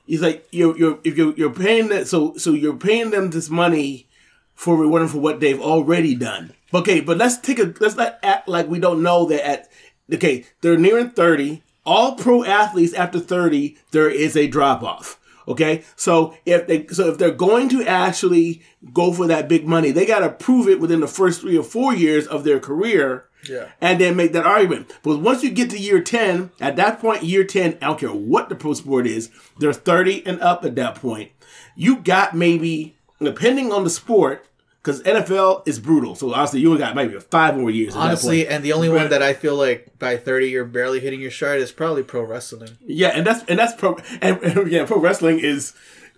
He's 0.05 0.21
like 0.21 0.47
you're 0.51 0.77
you're 0.77 0.99
if 1.03 1.17
you're, 1.17 1.33
you're 1.35 1.53
paying 1.53 1.87
that 1.89 2.07
so 2.07 2.35
so 2.37 2.51
you're 2.51 2.77
paying 2.77 3.09
them 3.09 3.31
this 3.31 3.49
money 3.49 4.07
for 4.53 4.77
rewarding 4.77 5.07
for 5.09 5.17
what 5.19 5.39
they've 5.39 5.59
already 5.61 6.15
done. 6.15 6.53
Okay, 6.73 6.99
but 6.99 7.17
let's 7.17 7.37
take 7.39 7.57
a 7.59 7.73
let's 7.79 7.95
not 7.95 8.19
act 8.21 8.47
like 8.47 8.67
we 8.67 8.79
don't 8.79 9.01
know 9.01 9.25
that 9.25 9.45
at 9.47 9.69
okay 10.13 10.45
they're 10.61 10.77
nearing 10.77 11.09
thirty. 11.09 11.63
All 11.85 12.15
pro 12.15 12.43
athletes 12.43 12.93
after 12.93 13.19
thirty, 13.19 13.77
there 13.91 14.09
is 14.09 14.35
a 14.35 14.47
drop 14.47 14.83
off. 14.83 15.19
Okay, 15.47 15.83
so 15.95 16.35
if 16.45 16.65
they 16.65 16.87
so 16.87 17.09
if 17.09 17.17
they're 17.17 17.31
going 17.31 17.69
to 17.69 17.85
actually 17.85 18.63
go 18.93 19.13
for 19.13 19.27
that 19.27 19.47
big 19.47 19.67
money, 19.67 19.91
they 19.91 20.05
got 20.05 20.19
to 20.19 20.29
prove 20.29 20.67
it 20.67 20.79
within 20.79 21.01
the 21.01 21.07
first 21.07 21.41
three 21.41 21.57
or 21.57 21.63
four 21.63 21.93
years 21.93 22.25
of 22.25 22.43
their 22.43 22.59
career. 22.59 23.25
Yeah. 23.47 23.69
And 23.79 24.01
then 24.01 24.15
make 24.15 24.33
that 24.33 24.47
argument. 24.47 24.91
But 25.03 25.19
once 25.19 25.43
you 25.43 25.51
get 25.51 25.69
to 25.69 25.77
year 25.77 26.01
10, 26.01 26.49
at 26.59 26.77
that 26.77 26.99
point, 26.99 27.21
year 27.21 27.43
10, 27.43 27.77
I 27.79 27.85
don't 27.85 27.99
care 27.99 28.09
what 28.09 28.49
the 28.49 28.55
pro 28.55 28.73
sport 28.73 29.05
is, 29.05 29.29
they're 29.59 29.71
30 29.71 30.25
and 30.25 30.41
up 30.41 30.65
at 30.65 30.73
that 30.75 30.95
point. 30.95 31.31
You 31.75 31.97
got 31.97 32.35
maybe, 32.35 32.95
depending 33.21 33.71
on 33.71 33.83
the 33.83 33.91
sport, 33.91 34.47
because 34.85 35.01
NFL 35.01 35.67
is 35.67 35.79
brutal. 35.79 36.13
So 36.13 36.31
obviously, 36.31 36.59
you 36.59 36.67
only 36.67 36.79
got 36.79 36.95
maybe 36.95 37.17
five 37.19 37.57
more 37.57 37.71
years. 37.71 37.95
Honestly, 37.95 38.47
and 38.47 38.63
the 38.63 38.73
only 38.73 38.89
one 38.89 39.09
that 39.09 39.23
I 39.23 39.33
feel 39.33 39.55
like 39.55 39.97
by 39.97 40.15
30 40.17 40.49
you're 40.49 40.63
barely 40.65 40.99
hitting 40.99 41.19
your 41.19 41.31
stride 41.31 41.59
is 41.59 41.71
probably 41.71 42.03
pro 42.03 42.21
wrestling. 42.21 42.77
Yeah, 42.85 43.07
and 43.09 43.25
that's 43.25 43.43
and 43.49 43.57
that's 43.57 43.73
pro 43.73 43.97
and, 44.21 44.37
and 44.43 44.71
yeah, 44.71 44.85
pro 44.85 44.99
wrestling 44.99 45.39
is 45.39 45.73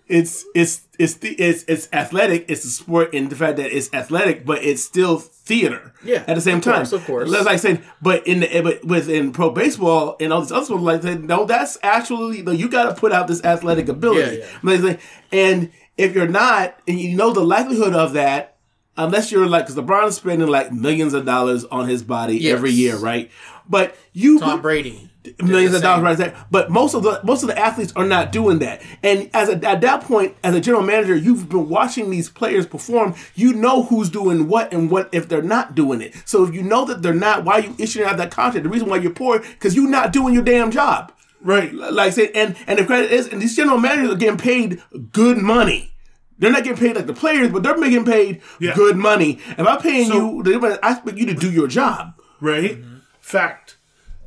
it's 0.06 0.44
it's 0.54 0.82
it's 0.98 1.14
the 1.14 1.30
it's 1.34 1.64
it's 1.68 1.88
athletic. 1.92 2.44
It's 2.48 2.64
a 2.64 2.70
sport 2.70 3.14
in 3.14 3.28
the 3.30 3.36
fact 3.36 3.56
that 3.56 3.74
it's 3.74 3.92
athletic, 3.94 4.44
but 4.44 4.62
it's 4.62 4.82
still 4.82 5.18
theater. 5.18 5.92
Yeah, 6.04 6.24
at 6.26 6.34
the 6.34 6.40
same 6.40 6.58
of 6.58 6.64
time, 6.64 6.74
course, 6.76 6.92
of 6.92 7.04
course. 7.06 7.30
That's 7.30 7.46
like 7.46 7.58
saying, 7.58 7.82
but 8.02 8.26
in 8.26 8.40
the 8.40 8.60
but 8.62 8.84
within 8.84 9.32
pro 9.32 9.50
baseball 9.50 10.16
and 10.20 10.32
all 10.32 10.40
these 10.42 10.52
other 10.52 10.64
sports, 10.66 10.82
like 10.84 11.00
that, 11.02 11.22
no, 11.22 11.44
that's 11.46 11.78
actually 11.82 12.42
no. 12.42 12.52
You 12.52 12.68
got 12.68 12.84
to 12.84 12.94
put 13.00 13.12
out 13.12 13.28
this 13.28 13.42
athletic 13.44 13.88
ability. 13.88 14.38
Yeah, 14.38 14.46
yeah. 14.62 14.80
Like- 14.80 15.00
And 15.32 15.70
if 15.98 16.14
you're 16.14 16.28
not, 16.28 16.78
and 16.86 16.98
you 16.98 17.14
know 17.16 17.32
the 17.32 17.44
likelihood 17.44 17.92
of 17.94 18.12
that. 18.14 18.54
Unless 18.98 19.32
you're 19.32 19.46
like, 19.46 19.66
because 19.66 19.82
LeBron's 19.82 20.16
spending 20.16 20.48
like 20.48 20.72
millions 20.72 21.14
of 21.14 21.24
dollars 21.24 21.64
on 21.66 21.88
his 21.88 22.02
body 22.02 22.36
Yes. 22.38 22.52
every 22.54 22.72
year, 22.72 22.96
right? 22.96 23.30
But 23.68 23.96
you 24.12 24.38
Tom 24.40 24.60
Brady. 24.60 25.08
millions 25.42 25.74
of 25.74 25.82
dollars 25.82 26.02
right 26.02 26.16
there. 26.18 26.34
But 26.50 26.70
most 26.70 26.94
of 26.94 27.02
the 27.02 27.20
most 27.22 27.42
of 27.42 27.48
the 27.48 27.58
athletes 27.58 27.92
are 27.96 28.06
not 28.06 28.32
doing 28.32 28.58
that. 28.60 28.82
And 29.02 29.28
as 29.34 29.48
a, 29.50 29.52
at 29.68 29.82
that 29.82 30.02
point, 30.02 30.34
as 30.42 30.54
a 30.54 30.60
general 30.60 30.82
manager, 30.82 31.14
you've 31.14 31.48
been 31.48 31.68
watching 31.68 32.10
these 32.10 32.28
players 32.30 32.66
perform. 32.66 33.14
You 33.34 33.52
know 33.52 33.82
who's 33.84 34.08
doing 34.10 34.48
what 34.48 34.72
and 34.72 34.90
what 34.90 35.10
if 35.12 35.28
they're 35.28 35.42
not 35.42 35.74
doing 35.74 36.00
it. 36.00 36.14
So 36.24 36.44
if 36.44 36.54
you 36.54 36.62
know 36.62 36.84
that 36.86 37.02
they're 37.02 37.12
not, 37.14 37.44
why 37.44 37.54
are 37.54 37.60
you 37.60 37.74
issuing 37.78 38.08
out 38.08 38.16
that 38.16 38.30
contract? 38.30 38.64
The 38.64 38.70
reason 38.70 38.88
why 38.88 38.96
you're 38.96 39.12
poor 39.12 39.38
because 39.40 39.76
you're 39.76 39.88
not 39.88 40.12
doing 40.12 40.32
your 40.34 40.42
damn 40.44 40.70
job. 40.70 41.12
right. 41.42 41.72
Like 41.74 42.08
I 42.08 42.10
said, 42.10 42.30
and 42.34 42.56
and 42.66 42.78
the 42.78 42.84
credit 42.86 43.12
is, 43.12 43.28
and 43.28 43.40
these 43.42 43.54
general 43.54 43.78
managers 43.78 44.10
are 44.14 44.16
getting 44.16 44.38
paid 44.38 44.82
good 45.12 45.36
money. 45.38 45.92
They're 46.38 46.52
not 46.52 46.64
getting 46.64 46.78
paid 46.78 46.96
like 46.96 47.06
the 47.06 47.12
players, 47.14 47.50
but 47.50 47.62
they're 47.62 47.76
making 47.76 48.04
paid 48.04 48.40
Yeah. 48.60 48.74
good 48.74 48.96
money. 48.96 49.40
If 49.58 49.66
I'm 49.66 49.80
paying 49.80 50.08
So- 50.08 50.36
you, 50.36 50.42
they're- 50.60 50.78
I 50.82 50.92
expect 50.92 51.18
you 51.18 51.26
to 51.26 51.34
do 51.34 51.50
your 51.50 51.66
job. 51.68 52.14
Right? 52.40 52.78
Fact. 53.20 53.76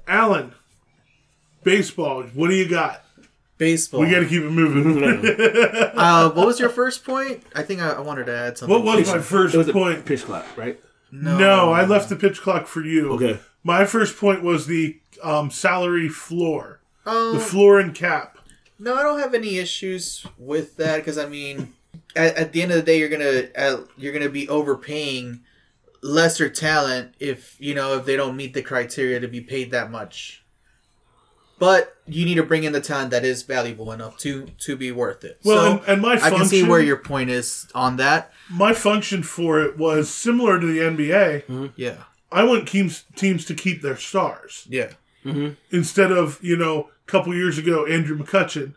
Alan, 0.07 0.53
baseball, 1.63 2.23
what 2.33 2.49
do 2.49 2.55
you 2.55 2.67
got? 2.67 3.03
Baseball. 3.57 4.01
We 4.01 4.09
got 4.09 4.19
to 4.21 4.25
keep 4.25 4.41
it 4.41 4.49
moving. 4.49 5.03
uh, 5.95 6.31
what 6.31 6.47
was 6.47 6.59
your 6.59 6.69
first 6.69 7.05
point? 7.05 7.43
I 7.55 7.61
think 7.63 7.79
I, 7.81 7.91
I 7.91 7.99
wanted 8.01 8.25
to 8.25 8.35
add 8.35 8.57
something. 8.57 8.83
what 8.83 8.97
was 8.97 9.07
my 9.07 9.19
first 9.19 9.53
It 9.53 9.59
was 9.59 9.67
a 9.69 9.73
point? 9.73 10.03
pitch 10.05 10.23
clock, 10.25 10.45
right? 10.57 10.79
No, 11.11 11.71
I 11.71 11.85
left 11.85 12.09
the 12.09 12.15
pitch 12.15 12.41
clock 12.41 12.67
for 12.67 12.81
you. 12.83 13.11
Okay. 13.13 13.39
My 13.63 13.85
first 13.85 14.17
point 14.17 14.41
was 14.43 14.65
the 14.67 14.99
um, 15.21 15.51
salary 15.51 16.09
floor, 16.09 16.79
Um, 17.05 17.33
the 17.35 17.39
floor 17.39 17.79
and 17.79 17.93
cap. 17.93 18.37
No, 18.79 18.95
I 18.95 19.03
don't 19.03 19.19
have 19.19 19.35
any 19.35 19.57
issues 19.59 20.25
with 20.39 20.77
that 20.77 20.97
because 20.97 21.17
I 21.19 21.27
mean, 21.27 21.73
at, 22.15 22.35
at 22.35 22.51
the 22.51 22.61
end 22.61 22.71
of 22.71 22.77
the 22.77 22.83
day, 22.83 22.99
you're 22.99 23.09
gonna 23.09 23.47
uh, 23.55 23.85
you're 23.97 24.13
gonna 24.13 24.29
be 24.29 24.47
overpaying 24.49 25.41
lesser 26.01 26.49
talent 26.49 27.13
if 27.19 27.55
you 27.59 27.75
know 27.75 27.95
if 27.95 28.05
they 28.05 28.15
don't 28.15 28.35
meet 28.35 28.53
the 28.53 28.61
criteria 28.61 29.19
to 29.19 29.27
be 29.27 29.41
paid 29.41 29.71
that 29.71 29.91
much. 29.91 30.43
But 31.59 31.95
you 32.07 32.25
need 32.25 32.35
to 32.35 32.43
bring 32.43 32.63
in 32.63 32.73
the 32.73 32.81
talent 32.81 33.11
that 33.11 33.23
is 33.23 33.43
valuable 33.43 33.91
enough 33.91 34.17
to 34.19 34.47
to 34.59 34.75
be 34.75 34.91
worth 34.91 35.23
it. 35.23 35.39
Well, 35.43 35.63
so 35.63 35.71
and, 35.71 35.87
and 35.87 36.01
my 36.01 36.13
I 36.13 36.29
can 36.31 36.45
see 36.45 36.67
where 36.67 36.81
your 36.81 36.97
point 36.97 37.29
is 37.29 37.67
on 37.75 37.97
that. 37.97 38.31
my 38.49 38.73
function 38.73 39.21
for 39.23 39.61
it 39.61 39.77
was 39.77 40.09
similar 40.09 40.59
to 40.59 40.65
the 40.65 40.79
NBA. 40.79 41.73
Yeah, 41.75 42.03
I 42.31 42.43
want 42.43 42.67
teams 42.67 43.05
teams 43.15 43.45
to 43.45 43.53
keep 43.53 43.81
their 43.81 43.97
stars 43.97 44.65
yeah, 44.69 44.93
instead 45.69 46.11
of 46.11 46.39
you 46.41 46.57
know 46.57 46.89
a 47.07 47.11
couple 47.11 47.33
years 47.35 47.59
ago 47.59 47.85
Andrew 47.85 48.17
McCutchen, 48.17 48.73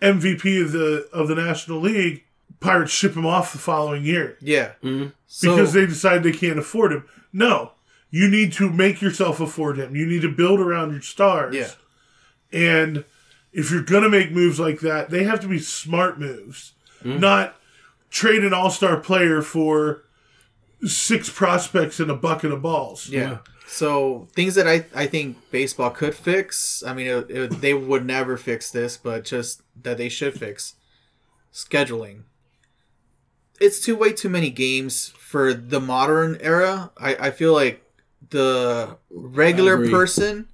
MVP 0.00 0.62
of 0.62 0.72
the 0.72 1.08
of 1.12 1.28
the 1.28 1.34
National 1.34 1.80
League. 1.80 2.24
Pirates 2.60 2.92
ship 2.92 3.14
him 3.14 3.26
off 3.26 3.52
the 3.52 3.58
following 3.58 4.04
year 4.04 4.38
yeah. 4.40 4.72
Mm-hmm. 4.82 5.08
So, 5.26 5.54
because 5.54 5.74
they 5.74 5.84
decide 5.84 6.22
they 6.22 6.32
can't 6.32 6.58
afford 6.58 6.92
him. 6.92 7.04
No, 7.30 7.72
you 8.10 8.28
need 8.28 8.52
to 8.54 8.70
make 8.70 9.02
yourself 9.02 9.38
afford 9.38 9.76
him. 9.76 9.94
You 9.94 10.06
need 10.06 10.22
to 10.22 10.30
build 10.30 10.60
around 10.60 10.92
your 10.92 11.02
stars. 11.02 11.54
yeah, 11.54 11.70
And 12.52 13.04
if 13.52 13.70
you're 13.70 13.82
going 13.82 14.04
to 14.04 14.08
make 14.08 14.30
moves 14.30 14.58
like 14.58 14.80
that, 14.80 15.10
they 15.10 15.24
have 15.24 15.40
to 15.40 15.48
be 15.48 15.58
smart 15.58 16.18
moves, 16.18 16.72
mm-hmm. 17.02 17.18
not 17.18 17.56
trade 18.10 18.44
an 18.44 18.54
all 18.54 18.70
star 18.70 18.98
player 18.98 19.42
for 19.42 20.03
six 20.82 21.30
prospects 21.30 22.00
and 22.00 22.10
a 22.10 22.14
bucket 22.16 22.52
of 22.52 22.62
balls. 22.62 23.08
Yeah. 23.08 23.38
So 23.66 24.28
things 24.34 24.54
that 24.56 24.68
I 24.68 24.84
I 24.94 25.06
think 25.06 25.38
baseball 25.50 25.90
could 25.90 26.14
fix. 26.14 26.82
I 26.86 26.92
mean, 26.94 27.06
it, 27.06 27.30
it, 27.30 27.60
they 27.60 27.74
would 27.74 28.04
never 28.04 28.36
fix 28.36 28.70
this, 28.70 28.96
but 28.96 29.24
just 29.24 29.62
that 29.82 29.96
they 29.98 30.08
should 30.08 30.38
fix 30.38 30.74
scheduling. 31.52 32.22
It's 33.60 33.80
too 33.80 33.96
way 33.96 34.12
too 34.12 34.28
many 34.28 34.50
games 34.50 35.08
for 35.16 35.54
the 35.54 35.80
modern 35.80 36.36
era. 36.40 36.90
I 36.98 37.16
I 37.16 37.30
feel 37.30 37.52
like 37.52 37.82
the 38.30 38.96
regular 39.10 39.88
person 39.90 40.48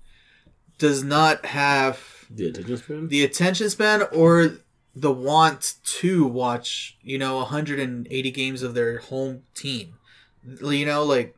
does 0.79 1.03
not 1.03 1.47
have 1.47 1.99
The 2.31 2.49
attention 2.49 2.77
span. 2.77 3.09
the 3.09 3.25
attention 3.25 3.71
span 3.71 4.03
or 4.13 4.59
the 4.95 5.13
want 5.13 5.75
to 5.85 6.27
watch, 6.27 6.99
you 7.03 7.17
know, 7.19 7.37
180 7.39 8.31
games 8.31 8.63
of 8.63 8.75
their 8.75 8.99
home 8.99 9.43
team. 9.55 9.95
You 10.45 10.87
know, 10.87 11.05
like 11.05 11.37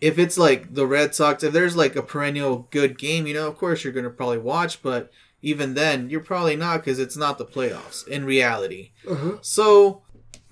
if 0.00 0.18
it's 0.18 0.38
like 0.38 0.74
the 0.74 0.86
Red 0.86 1.14
Sox, 1.14 1.42
if 1.42 1.52
there's 1.52 1.76
like 1.76 1.96
a 1.96 2.02
perennial 2.02 2.68
good 2.70 2.98
game, 2.98 3.26
you 3.26 3.34
know, 3.34 3.48
of 3.48 3.56
course 3.56 3.84
you're 3.84 3.92
going 3.92 4.04
to 4.04 4.10
probably 4.10 4.38
watch, 4.38 4.82
but 4.82 5.10
even 5.42 5.74
then, 5.74 6.10
you're 6.10 6.20
probably 6.20 6.56
not 6.56 6.78
because 6.78 6.98
it's 6.98 7.16
not 7.16 7.38
the 7.38 7.44
playoffs 7.44 8.06
in 8.06 8.24
reality. 8.24 8.90
Uh-huh. 9.08 9.38
So 9.40 10.02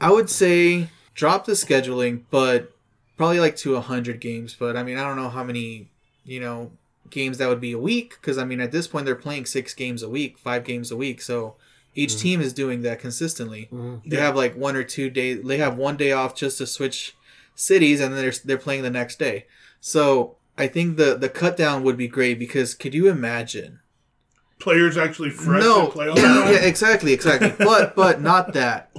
I 0.00 0.10
would 0.10 0.30
say 0.30 0.88
drop 1.14 1.44
the 1.44 1.52
scheduling, 1.52 2.22
but 2.30 2.72
probably 3.16 3.40
like 3.40 3.56
to 3.56 3.74
100 3.74 4.20
games. 4.20 4.54
But 4.58 4.76
I 4.76 4.82
mean, 4.82 4.98
I 4.98 5.04
don't 5.04 5.16
know 5.16 5.28
how 5.28 5.42
many, 5.42 5.88
you 6.24 6.40
know, 6.40 6.72
games 7.10 7.38
that 7.38 7.48
would 7.48 7.60
be 7.60 7.72
a 7.72 7.78
week 7.78 8.18
because 8.20 8.38
I 8.38 8.44
mean, 8.44 8.60
at 8.60 8.72
this 8.72 8.86
point, 8.86 9.06
they're 9.06 9.14
playing 9.14 9.46
six 9.46 9.74
games 9.74 10.02
a 10.02 10.08
week, 10.08 10.38
five 10.38 10.64
games 10.64 10.90
a 10.90 10.96
week. 10.96 11.20
So 11.20 11.56
each 11.94 12.10
mm-hmm. 12.10 12.20
team 12.20 12.40
is 12.40 12.52
doing 12.52 12.82
that 12.82 13.00
consistently. 13.00 13.68
Mm-hmm. 13.72 14.08
They 14.08 14.16
have 14.16 14.36
like 14.36 14.54
one 14.54 14.76
or 14.76 14.84
two 14.84 15.10
days, 15.10 15.42
they 15.44 15.58
have 15.58 15.76
one 15.76 15.96
day 15.96 16.12
off 16.12 16.34
just 16.34 16.58
to 16.58 16.66
switch 16.66 17.16
cities, 17.56 18.00
and 18.00 18.14
then 18.14 18.22
they're 18.22 18.32
they're 18.44 18.58
playing 18.58 18.82
the 18.82 18.90
next 18.90 19.18
day. 19.18 19.46
So 19.80 20.36
I 20.56 20.68
think 20.68 20.96
the 20.96 21.16
the 21.16 21.28
cut 21.28 21.56
down 21.56 21.82
would 21.82 21.96
be 21.96 22.06
great 22.06 22.38
because 22.38 22.74
could 22.74 22.94
you 22.94 23.08
imagine? 23.08 23.80
Players 24.60 24.96
actually 24.96 25.30
fresh 25.30 25.62
no, 25.62 25.86
in 25.86 25.92
playoff 25.92 26.16
yeah, 26.16 26.50
exactly, 26.64 27.12
exactly. 27.12 27.52
But 27.58 27.96
but 27.96 28.22
not 28.22 28.52
that. 28.52 28.94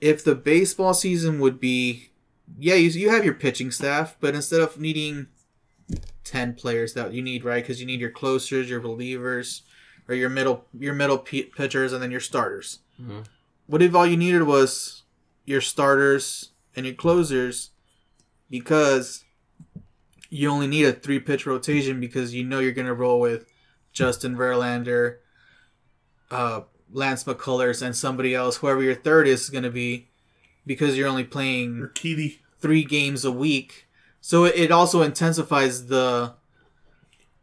If 0.00 0.24
the 0.24 0.34
baseball 0.34 0.94
season 0.94 1.38
would 1.40 1.60
be, 1.60 2.10
yeah, 2.58 2.74
you 2.74 2.88
you 2.90 3.10
have 3.10 3.24
your 3.24 3.34
pitching 3.34 3.70
staff, 3.70 4.16
but 4.20 4.34
instead 4.34 4.60
of 4.60 4.80
needing 4.80 5.26
ten 6.24 6.54
players 6.54 6.94
that 6.94 7.12
you 7.12 7.22
need 7.22 7.44
right 7.44 7.62
because 7.62 7.80
you 7.80 7.86
need 7.86 8.00
your 8.00 8.10
closers, 8.10 8.68
your 8.68 8.80
relievers, 8.80 9.62
or 10.08 10.14
your 10.14 10.28
middle 10.28 10.64
your 10.76 10.94
middle 10.94 11.18
p- 11.18 11.44
pitchers, 11.44 11.92
and 11.92 12.02
then 12.02 12.10
your 12.10 12.20
starters. 12.20 12.80
Mhm. 13.00 13.24
What 13.66 13.82
if 13.82 13.94
all 13.94 14.06
you 14.06 14.16
needed 14.16 14.42
was 14.42 15.02
your 15.44 15.60
starters 15.60 16.50
and 16.74 16.84
your 16.84 16.94
closers, 16.94 17.70
because 18.50 19.24
you 20.30 20.50
only 20.50 20.66
need 20.66 20.84
a 20.84 20.92
three 20.92 21.18
pitch 21.20 21.46
rotation 21.46 22.00
because 22.00 22.34
you 22.34 22.44
know 22.44 22.58
you're 22.58 22.72
gonna 22.72 22.94
roll 22.94 23.20
with 23.20 23.46
Justin 23.92 24.36
Verlander, 24.36 25.16
uh, 26.30 26.60
Lance 26.92 27.24
McCullers, 27.24 27.82
and 27.82 27.96
somebody 27.96 28.34
else, 28.34 28.58
whoever 28.58 28.82
your 28.82 28.94
third 28.94 29.26
is 29.26 29.50
going 29.50 29.64
to 29.64 29.70
be, 29.70 30.08
because 30.66 30.96
you're 30.96 31.08
only 31.08 31.24
playing 31.24 31.88
three 32.60 32.84
games 32.84 33.24
a 33.24 33.32
week. 33.32 33.86
So 34.20 34.44
it, 34.44 34.54
it 34.56 34.70
also 34.70 35.02
intensifies 35.02 35.86
the 35.86 36.34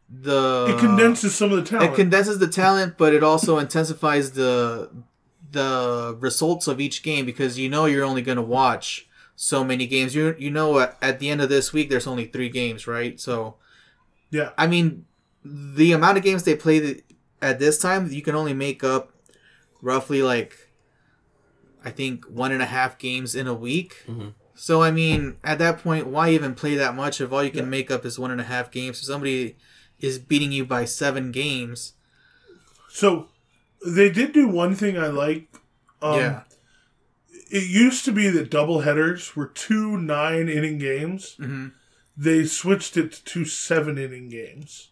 the 0.08 0.76
It 0.76 0.78
condenses 0.78 1.34
some 1.34 1.52
of 1.52 1.58
the 1.58 1.64
talent. 1.64 1.92
it 1.92 1.96
condenses 1.96 2.38
the 2.38 2.48
talent, 2.48 2.96
but 2.96 3.12
it 3.12 3.22
also 3.22 3.58
intensifies 3.58 4.32
the 4.32 4.90
the 5.50 6.16
results 6.20 6.66
of 6.66 6.80
each 6.80 7.02
game 7.02 7.24
because 7.26 7.58
you 7.58 7.68
know 7.68 7.86
you're 7.86 8.04
only 8.04 8.22
going 8.22 8.36
to 8.36 8.42
watch 8.42 9.08
so 9.36 9.62
many 9.62 9.86
games. 9.86 10.14
You 10.14 10.34
you 10.38 10.50
know 10.50 10.78
at, 10.80 10.96
at 11.00 11.18
the 11.20 11.28
end 11.30 11.40
of 11.40 11.48
this 11.48 11.72
week 11.72 11.88
there's 11.90 12.06
only 12.08 12.24
three 12.26 12.48
games, 12.48 12.86
right? 12.88 13.20
So 13.20 13.56
yeah. 14.30 14.50
I 14.58 14.66
mean, 14.66 15.06
the 15.44 15.92
amount 15.92 16.18
of 16.18 16.24
games 16.24 16.42
they 16.42 16.56
play 16.56 16.80
th- 16.80 17.04
at 17.40 17.58
this 17.60 17.78
time, 17.78 18.10
you 18.10 18.22
can 18.22 18.34
only 18.34 18.54
make 18.54 18.82
up 18.82 19.12
roughly 19.82 20.22
like, 20.22 20.56
I 21.84 21.90
think 21.90 22.24
one 22.24 22.50
and 22.50 22.62
a 22.62 22.66
half 22.66 22.98
games 22.98 23.34
in 23.36 23.46
a 23.46 23.54
week. 23.54 24.02
Mhm. 24.08 24.32
So 24.54 24.82
I 24.82 24.90
mean, 24.90 25.36
at 25.44 25.58
that 25.58 25.78
point, 25.82 26.06
why 26.06 26.30
even 26.30 26.54
play 26.54 26.74
that 26.76 26.94
much 26.96 27.20
if 27.20 27.30
all 27.30 27.44
you 27.44 27.50
can 27.50 27.64
Yeah. 27.66 27.76
make 27.76 27.90
up 27.90 28.04
is 28.06 28.18
one 28.18 28.30
and 28.30 28.40
a 28.40 28.44
half 28.44 28.70
games? 28.70 28.98
So 28.98 29.06
somebody 29.12 29.56
is 30.00 30.18
beating 30.18 30.50
you 30.50 30.64
by 30.64 30.84
seven 30.86 31.30
games. 31.30 31.92
So 32.88 33.28
they 33.86 34.08
did 34.10 34.32
do 34.32 34.48
one 34.48 34.74
thing 34.74 34.98
I 34.98 35.08
like. 35.08 35.46
Um, 36.02 36.18
yeah. 36.18 36.42
It 37.48 37.68
used 37.68 38.04
to 38.06 38.12
be 38.12 38.28
that 38.30 38.50
double 38.50 38.80
headers 38.80 39.36
were 39.36 39.46
two 39.46 39.96
nine 39.98 40.48
inning 40.48 40.78
games. 40.78 41.34
hmm 41.38 41.68
They 42.16 42.44
switched 42.44 42.96
it 42.96 43.12
to 43.12 43.24
two 43.24 43.44
seven 43.44 43.98
inning 43.98 44.28
games. 44.28 44.90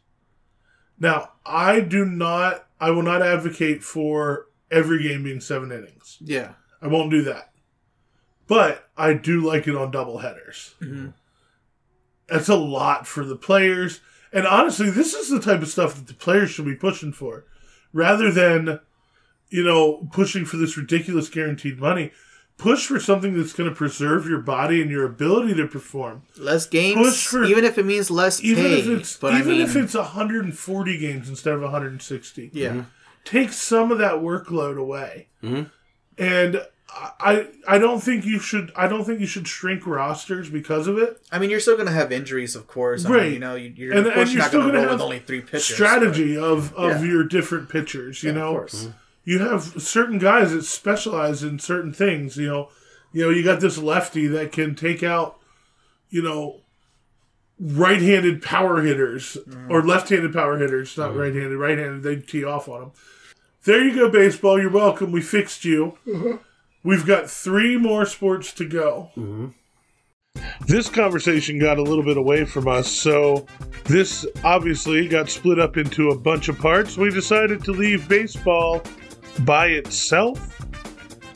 Now, 0.99 1.33
I 1.45 1.81
do 1.81 2.05
not, 2.05 2.67
I 2.81 2.91
will 2.91 3.03
not 3.03 3.23
advocate 3.23 3.83
for 3.83 4.47
every 4.71 5.03
game 5.03 5.25
being 5.25 5.41
seven 5.41 5.73
innings. 5.73 6.19
Yeah. 6.21 6.53
I 6.81 6.87
won't 6.87 7.11
do 7.11 7.23
that. 7.23 7.51
But 8.47 8.89
I 8.97 9.15
do 9.15 9.41
like 9.41 9.67
it 9.67 9.75
on 9.75 9.91
double 9.91 10.19
headers. 10.19 10.75
hmm 10.79 11.09
That's 12.29 12.49
a 12.49 12.57
lot 12.57 13.07
for 13.07 13.25
the 13.25 13.37
players. 13.37 14.01
And 14.33 14.47
honestly, 14.47 14.91
this 14.91 15.15
is 15.15 15.29
the 15.31 15.41
type 15.41 15.63
of 15.63 15.69
stuff 15.69 15.95
that 15.97 16.07
the 16.07 16.15
players 16.15 16.51
should 16.51 16.65
be 16.65 16.75
pushing 16.75 17.13
for. 17.13 17.45
Rather 17.93 18.31
than, 18.31 18.81
you 19.49 19.63
know, 19.65 20.09
pushing 20.13 20.45
for 20.45 20.57
this 20.57 20.77
ridiculous 20.77 21.29
guaranteed 21.29 21.79
money, 21.79 22.11
push 22.57 22.87
for 22.87 22.99
something 23.01 23.37
that's 23.37 23.53
going 23.53 23.69
to 23.69 23.75
preserve 23.75 24.27
your 24.27 24.39
body 24.41 24.81
and 24.81 24.91
your 24.91 25.05
ability 25.05 25.55
to 25.55 25.67
perform. 25.67 26.23
Less 26.39 26.67
games, 26.67 26.97
Push 26.97 27.27
for- 27.27 27.45
even 27.45 27.65
if 27.65 27.77
it 27.79 27.85
means 27.85 28.11
less 28.11 28.43
Even 28.43 28.65
pay. 28.65 28.79
if 28.81 28.87
it's 28.89 29.17
but 29.17 29.35
even 29.35 29.49
I 29.49 29.51
mean, 29.59 29.61
if 29.63 29.77
it's 29.77 29.95
140 29.95 30.99
games 30.99 31.29
instead 31.29 31.55
of 31.55 31.63
160. 31.63 32.51
yeah, 32.53 32.85
Take 33.25 33.53
some 33.53 33.91
of 33.91 33.99
that 33.99 34.15
workload 34.17 34.79
away. 34.79 35.29
Mhm. 35.43 35.71
And 36.19 36.63
I 36.91 37.49
I 37.67 37.79
don't 37.79 38.01
think 38.01 38.25
you 38.25 38.39
should 38.39 38.71
I 38.77 38.87
don't 38.87 39.05
think 39.05 39.19
you 39.19 39.27
should 39.27 39.49
shrink 39.49 39.85
rosters 39.87 40.49
because 40.49 40.87
of 40.87 40.97
it. 40.99 41.21
I 41.33 41.39
mean, 41.41 41.51
you're 41.51 41.59
still 41.59 41.77
gonna 41.77 41.91
have 41.91 42.13
injuries, 42.13 42.55
of 42.55 42.67
course. 42.69 43.05
I 43.05 43.11
mean, 43.11 43.33
you 43.33 43.39
know, 43.41 43.57
you- 43.57 43.73
you're 43.75 43.95
And- 43.95 44.07
of 44.07 44.15
course 44.15 44.29
and 44.29 44.35
you're 44.35 44.43
you're 44.43 44.45
not 44.45 44.53
gonna 44.53 44.65
gonna 44.67 44.75
roll 44.79 44.83
with 44.85 44.91
have 44.93 45.01
only 45.01 45.19
three 45.19 45.41
pitchers. 45.41 45.65
strategy 45.75 46.37
of, 46.37 46.73
of 46.75 47.01
Yeah. 47.03 47.11
your 47.11 47.25
different 47.25 47.69
pitchers. 47.69 48.23
You 48.23 48.31
yeah, 48.31 48.37
know, 48.37 48.49
of 48.51 48.57
course. 48.59 48.89
You 49.25 49.39
have 49.39 49.83
certain 49.83 50.19
guys 50.19 50.53
that 50.53 50.65
specialize 50.65 51.43
in 51.43 51.59
certain 51.59 51.93
things. 51.93 52.37
You 52.37 52.49
know, 52.49 52.69
you 53.13 53.23
know, 53.23 53.31
you 53.31 53.43
got 53.43 53.61
this 53.61 53.79
lefty 53.79 54.27
that 54.29 54.53
can 54.53 54.75
take 54.75 55.03
out, 55.03 55.39
you 56.11 56.23
know, 56.23 56.61
right-handed 57.59 58.43
power 58.43 58.83
hitters 58.83 59.37
mm-hmm. 59.49 59.71
or 59.71 59.83
left-handed 59.83 60.33
power 60.33 60.59
hitters, 60.59 60.97
not 60.99 61.11
mm-hmm. 61.11 61.21
right-handed. 61.21 61.57
Right-handed, 61.57 62.03
they 62.03 62.17
tee 62.17 62.45
off 62.45 62.69
on 62.69 62.81
them. 62.81 62.93
There 63.65 63.83
you 63.83 63.95
go, 63.95 64.11
baseball. 64.11 64.61
You're 64.61 64.71
welcome. 64.71 65.11
We 65.13 65.23
fixed 65.23 65.65
you. 65.65 65.97
Mm-hmm. 66.07 66.37
We've 66.83 67.07
got 67.07 67.31
three 67.31 67.79
more 67.79 68.05
sports 68.05 68.53
to 68.55 68.69
go. 68.69 69.11
This 70.67 70.91
conversation 70.91 71.59
got 71.59 71.79
a 71.79 71.83
little 71.83 72.05
bit 72.05 72.19
away 72.19 72.45
from 72.45 72.69
us, 72.69 72.91
so 72.91 73.47
this 73.85 74.27
obviously 74.43 75.09
got 75.09 75.31
split 75.31 75.59
up 75.59 75.79
into 75.79 76.11
a 76.11 76.19
bunch 76.19 76.49
of 76.49 76.59
parts. 76.59 76.99
We 76.99 77.09
decided 77.09 77.65
to 77.65 77.73
leave 77.73 78.07
baseball 78.07 78.83
by 79.41 79.67
itself. 79.69 80.51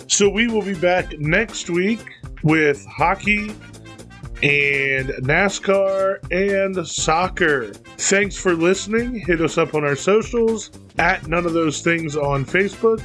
So 0.06 0.28
we 0.28 0.48
will 0.48 0.62
be 0.62 0.74
back 0.74 1.18
next 1.18 1.68
week 1.70 2.00
with 2.42 2.84
hockey 2.87 3.50
and 4.42 5.08
NASCAR 5.22 6.18
and 6.30 6.87
soccer. 6.87 7.72
Thanks 7.72 8.37
for 8.37 8.54
listening. 8.54 9.14
Hit 9.14 9.40
us 9.40 9.58
up 9.58 9.74
on 9.74 9.84
our 9.84 9.96
socials 9.96 10.70
at 10.98 11.26
none 11.26 11.44
of 11.44 11.52
those 11.52 11.82
things 11.82 12.16
on 12.16 12.44
Facebook, 12.44 13.04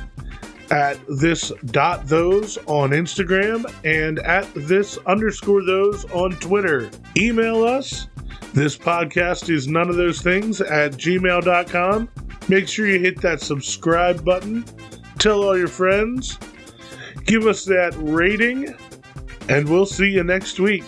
at 0.71 0.99
this 1.07 1.51
dot 1.65 2.07
those 2.07 2.57
on 2.67 2.91
Instagram, 2.91 3.65
and 3.83 4.19
at 4.19 4.47
this 4.53 4.97
underscore 5.05 5.63
those 5.63 6.05
on 6.11 6.31
Twitter. 6.33 6.89
Email 7.17 7.63
us. 7.63 8.07
This 8.53 8.77
podcast 8.77 9.49
is 9.49 9.67
none 9.67 9.89
of 9.89 9.95
those 9.95 10.21
things 10.21 10.61
at 10.61 10.93
gmail.com. 10.93 12.09
Make 12.49 12.67
sure 12.67 12.87
you 12.87 12.99
hit 12.99 13.21
that 13.21 13.41
subscribe 13.41 14.23
button. 14.25 14.65
Tell 15.17 15.43
all 15.43 15.57
your 15.57 15.67
friends. 15.67 16.37
Give 17.25 17.47
us 17.47 17.65
that 17.65 17.93
rating. 17.97 18.75
And 19.49 19.67
we'll 19.67 19.85
see 19.85 20.09
you 20.09 20.23
next 20.23 20.59
week. 20.59 20.83